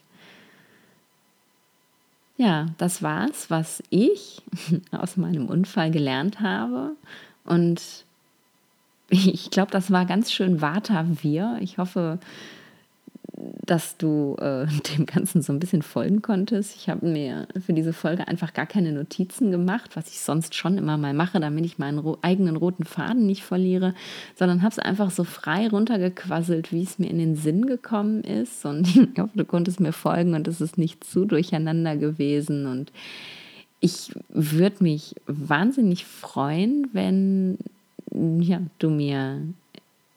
Ja, 2.36 2.66
das 2.78 3.02
war's, 3.02 3.50
was 3.50 3.82
ich 3.90 4.42
aus 4.92 5.16
meinem 5.16 5.46
Unfall 5.46 5.90
gelernt 5.90 6.40
habe. 6.40 6.92
Und 7.44 8.04
ich 9.08 9.50
glaube, 9.50 9.72
das 9.72 9.90
war 9.90 10.06
ganz 10.06 10.32
schön 10.32 10.60
Vata 10.60 11.04
wir. 11.22 11.58
Ich 11.60 11.78
hoffe, 11.78 12.18
dass 13.64 13.96
du 13.96 14.36
äh, 14.40 14.66
dem 14.96 15.06
Ganzen 15.06 15.42
so 15.42 15.52
ein 15.52 15.58
bisschen 15.58 15.82
folgen 15.82 16.22
konntest. 16.22 16.74
Ich 16.76 16.88
habe 16.88 17.06
mir 17.06 17.46
für 17.64 17.72
diese 17.72 17.92
Folge 17.92 18.26
einfach 18.26 18.52
gar 18.52 18.66
keine 18.66 18.92
Notizen 18.92 19.50
gemacht, 19.50 19.96
was 19.96 20.08
ich 20.08 20.20
sonst 20.20 20.54
schon 20.54 20.78
immer 20.78 20.96
mal 20.96 21.14
mache, 21.14 21.40
damit 21.40 21.64
ich 21.64 21.78
meinen 21.78 21.98
ro 21.98 22.18
eigenen 22.22 22.56
roten 22.56 22.84
Faden 22.84 23.26
nicht 23.26 23.44
verliere, 23.44 23.94
sondern 24.36 24.62
habe 24.62 24.72
es 24.72 24.78
einfach 24.78 25.10
so 25.10 25.24
frei 25.24 25.68
runtergequasselt, 25.68 26.72
wie 26.72 26.82
es 26.82 26.98
mir 26.98 27.10
in 27.10 27.18
den 27.18 27.36
Sinn 27.36 27.66
gekommen 27.66 28.22
ist. 28.22 28.64
Und 28.64 28.88
ich 28.96 29.18
hoffe, 29.18 29.36
du 29.36 29.44
konntest 29.44 29.80
mir 29.80 29.92
folgen 29.92 30.34
und 30.34 30.48
es 30.48 30.60
ist 30.60 30.78
nicht 30.78 31.04
zu 31.04 31.24
durcheinander 31.24 31.96
gewesen. 31.96 32.66
Und 32.66 32.92
ich 33.80 34.12
würde 34.28 34.82
mich 34.82 35.14
wahnsinnig 35.26 36.04
freuen, 36.04 36.88
wenn 36.92 37.58
ja, 38.40 38.60
du 38.78 38.90
mir 38.90 39.42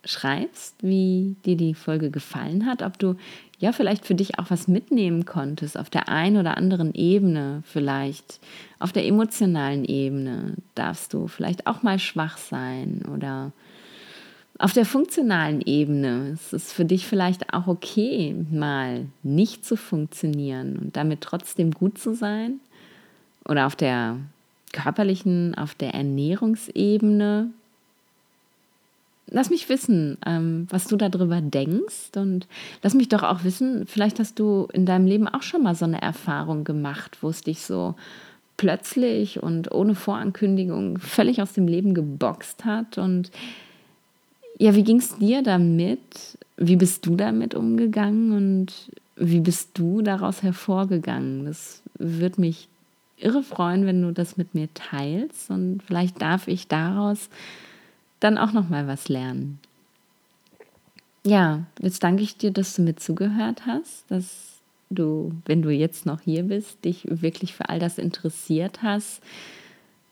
schreibst, 0.06 0.76
wie 0.82 1.36
dir 1.46 1.56
die 1.56 1.74
Folge 1.74 2.10
gefallen 2.10 2.66
hat, 2.66 2.82
ob 2.82 2.98
du 2.98 3.16
ja 3.60 3.72
vielleicht 3.72 4.06
für 4.06 4.16
dich 4.16 4.40
auch 4.40 4.50
was 4.50 4.68
mitnehmen 4.68 5.26
konntest 5.26 5.78
auf 5.78 5.90
der 5.90 6.10
einen 6.10 6.38
oder 6.38 6.58
anderen 6.58 6.94
Ebene, 6.96 7.62
vielleicht 7.66 8.40
auf 8.80 8.92
der 8.92 9.06
emotionalen 9.06 9.86
Ebene 9.86 10.56
darfst 10.74 11.14
du 11.14 11.28
vielleicht 11.28 11.68
auch 11.68 11.84
mal 11.84 12.00
schwach 12.00 12.38
sein 12.38 13.04
oder 13.14 13.52
auf 14.62 14.74
der 14.74 14.86
funktionalen 14.86 15.62
Ebene 15.62 16.32
ist 16.34 16.54
es 16.54 16.72
für 16.72 16.86
dich 16.86 17.08
vielleicht 17.08 17.52
auch 17.52 17.66
okay, 17.66 18.36
mal 18.52 19.08
nicht 19.24 19.66
zu 19.66 19.76
funktionieren 19.76 20.78
und 20.78 20.96
damit 20.96 21.22
trotzdem 21.22 21.72
gut 21.72 21.98
zu 21.98 22.14
sein. 22.14 22.60
Oder 23.46 23.66
auf 23.66 23.76
der 23.76 24.18
körperlichen, 24.72 25.56
auf 25.56 25.74
der 25.74 25.96
Ernährungsebene 25.96 27.50
lass 29.32 29.50
mich 29.50 29.70
wissen, 29.70 30.18
ähm, 30.26 30.68
was 30.70 30.88
du 30.88 30.98
darüber 30.98 31.42
denkst 31.42 32.16
und 32.16 32.48
lass 32.84 32.94
mich 32.94 33.10
doch 33.10 33.24
auch 33.24 33.44
wissen, 33.44 33.88
vielleicht 33.88 34.20
hast 34.20 34.38
du 34.38 34.68
in 34.74 34.86
deinem 34.86 35.08
Leben 35.08 35.28
auch 35.28 35.42
schon 35.42 35.64
mal 35.64 35.74
so 35.74 35.86
eine 35.86 36.02
Erfahrung 36.02 36.64
gemacht, 36.64 37.18
wo 37.22 37.30
es 37.30 37.42
dich 37.42 37.62
so 37.62 37.96
plötzlich 38.58 39.42
und 39.42 39.72
ohne 39.72 39.96
Vorankündigung 39.96 41.00
völlig 41.00 41.42
aus 41.42 41.54
dem 41.54 41.68
Leben 41.68 41.94
geboxt 41.94 42.66
hat 42.66 42.98
und 42.98 43.32
ja, 44.60 44.76
wie 44.76 44.84
ging 44.84 44.98
es 44.98 45.18
dir 45.18 45.42
damit? 45.42 46.38
Wie 46.58 46.76
bist 46.76 47.08
du 47.08 47.16
damit 47.16 47.56
umgegangen 47.56 48.34
und 48.34 48.92
wie 49.16 49.40
bist 49.40 49.72
du 49.74 50.04
daraus 50.04 50.44
hervorgegangen? 50.44 51.46
Das 51.46 51.82
würde 51.98 52.42
mich 52.42 52.68
irre 53.18 53.42
freuen, 53.42 53.88
wenn 53.88 54.04
du 54.04 54.12
das 54.12 54.38
mit 54.38 54.54
mir 54.54 54.68
teilst 54.76 55.50
und 55.50 55.82
vielleicht 55.84 56.22
darf 56.22 56.48
ich 56.48 56.68
daraus 56.68 57.30
dann 58.22 58.38
auch 58.38 58.54
noch 58.54 58.70
mal 58.70 58.88
was 58.88 59.10
lernen. 59.10 59.60
Ja, 61.26 61.66
jetzt 61.80 62.04
danke 62.04 62.24
ich 62.24 62.38
dir, 62.38 62.52
dass 62.52 62.76
du 62.76 62.82
mir 62.82 62.96
zugehört 62.96 63.66
hast, 63.68 64.10
dass 64.10 64.60
du, 64.90 65.34
wenn 65.46 65.62
du 65.62 65.70
jetzt 65.70 66.06
noch 66.06 66.22
hier 66.22 66.44
bist, 66.44 66.84
dich 66.86 67.06
wirklich 67.10 67.54
für 67.54 67.70
all 67.70 67.80
das 67.80 67.98
interessiert 67.98 68.82
hast, 68.82 69.22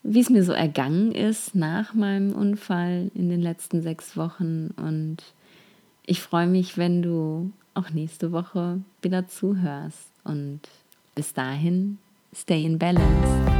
wie 0.02 0.20
es 0.20 0.30
mir 0.30 0.44
so 0.44 0.52
ergangen 0.52 1.12
ist 1.12 1.54
nach 1.54 1.94
meinem 1.94 2.32
Unfall 2.32 3.10
in 3.14 3.28
den 3.28 3.40
letzten 3.40 3.82
sechs 3.82 4.16
Wochen. 4.16 4.72
Und 4.76 5.18
ich 6.06 6.20
freue 6.20 6.46
mich, 6.46 6.78
wenn 6.78 7.02
du 7.02 7.50
auch 7.74 7.90
nächste 7.90 8.32
Woche 8.32 8.80
wieder 9.02 9.28
zuhörst. 9.28 10.10
Und 10.24 10.60
bis 11.14 11.34
dahin, 11.34 11.98
stay 12.34 12.64
in 12.64 12.78
balance. 12.78 13.59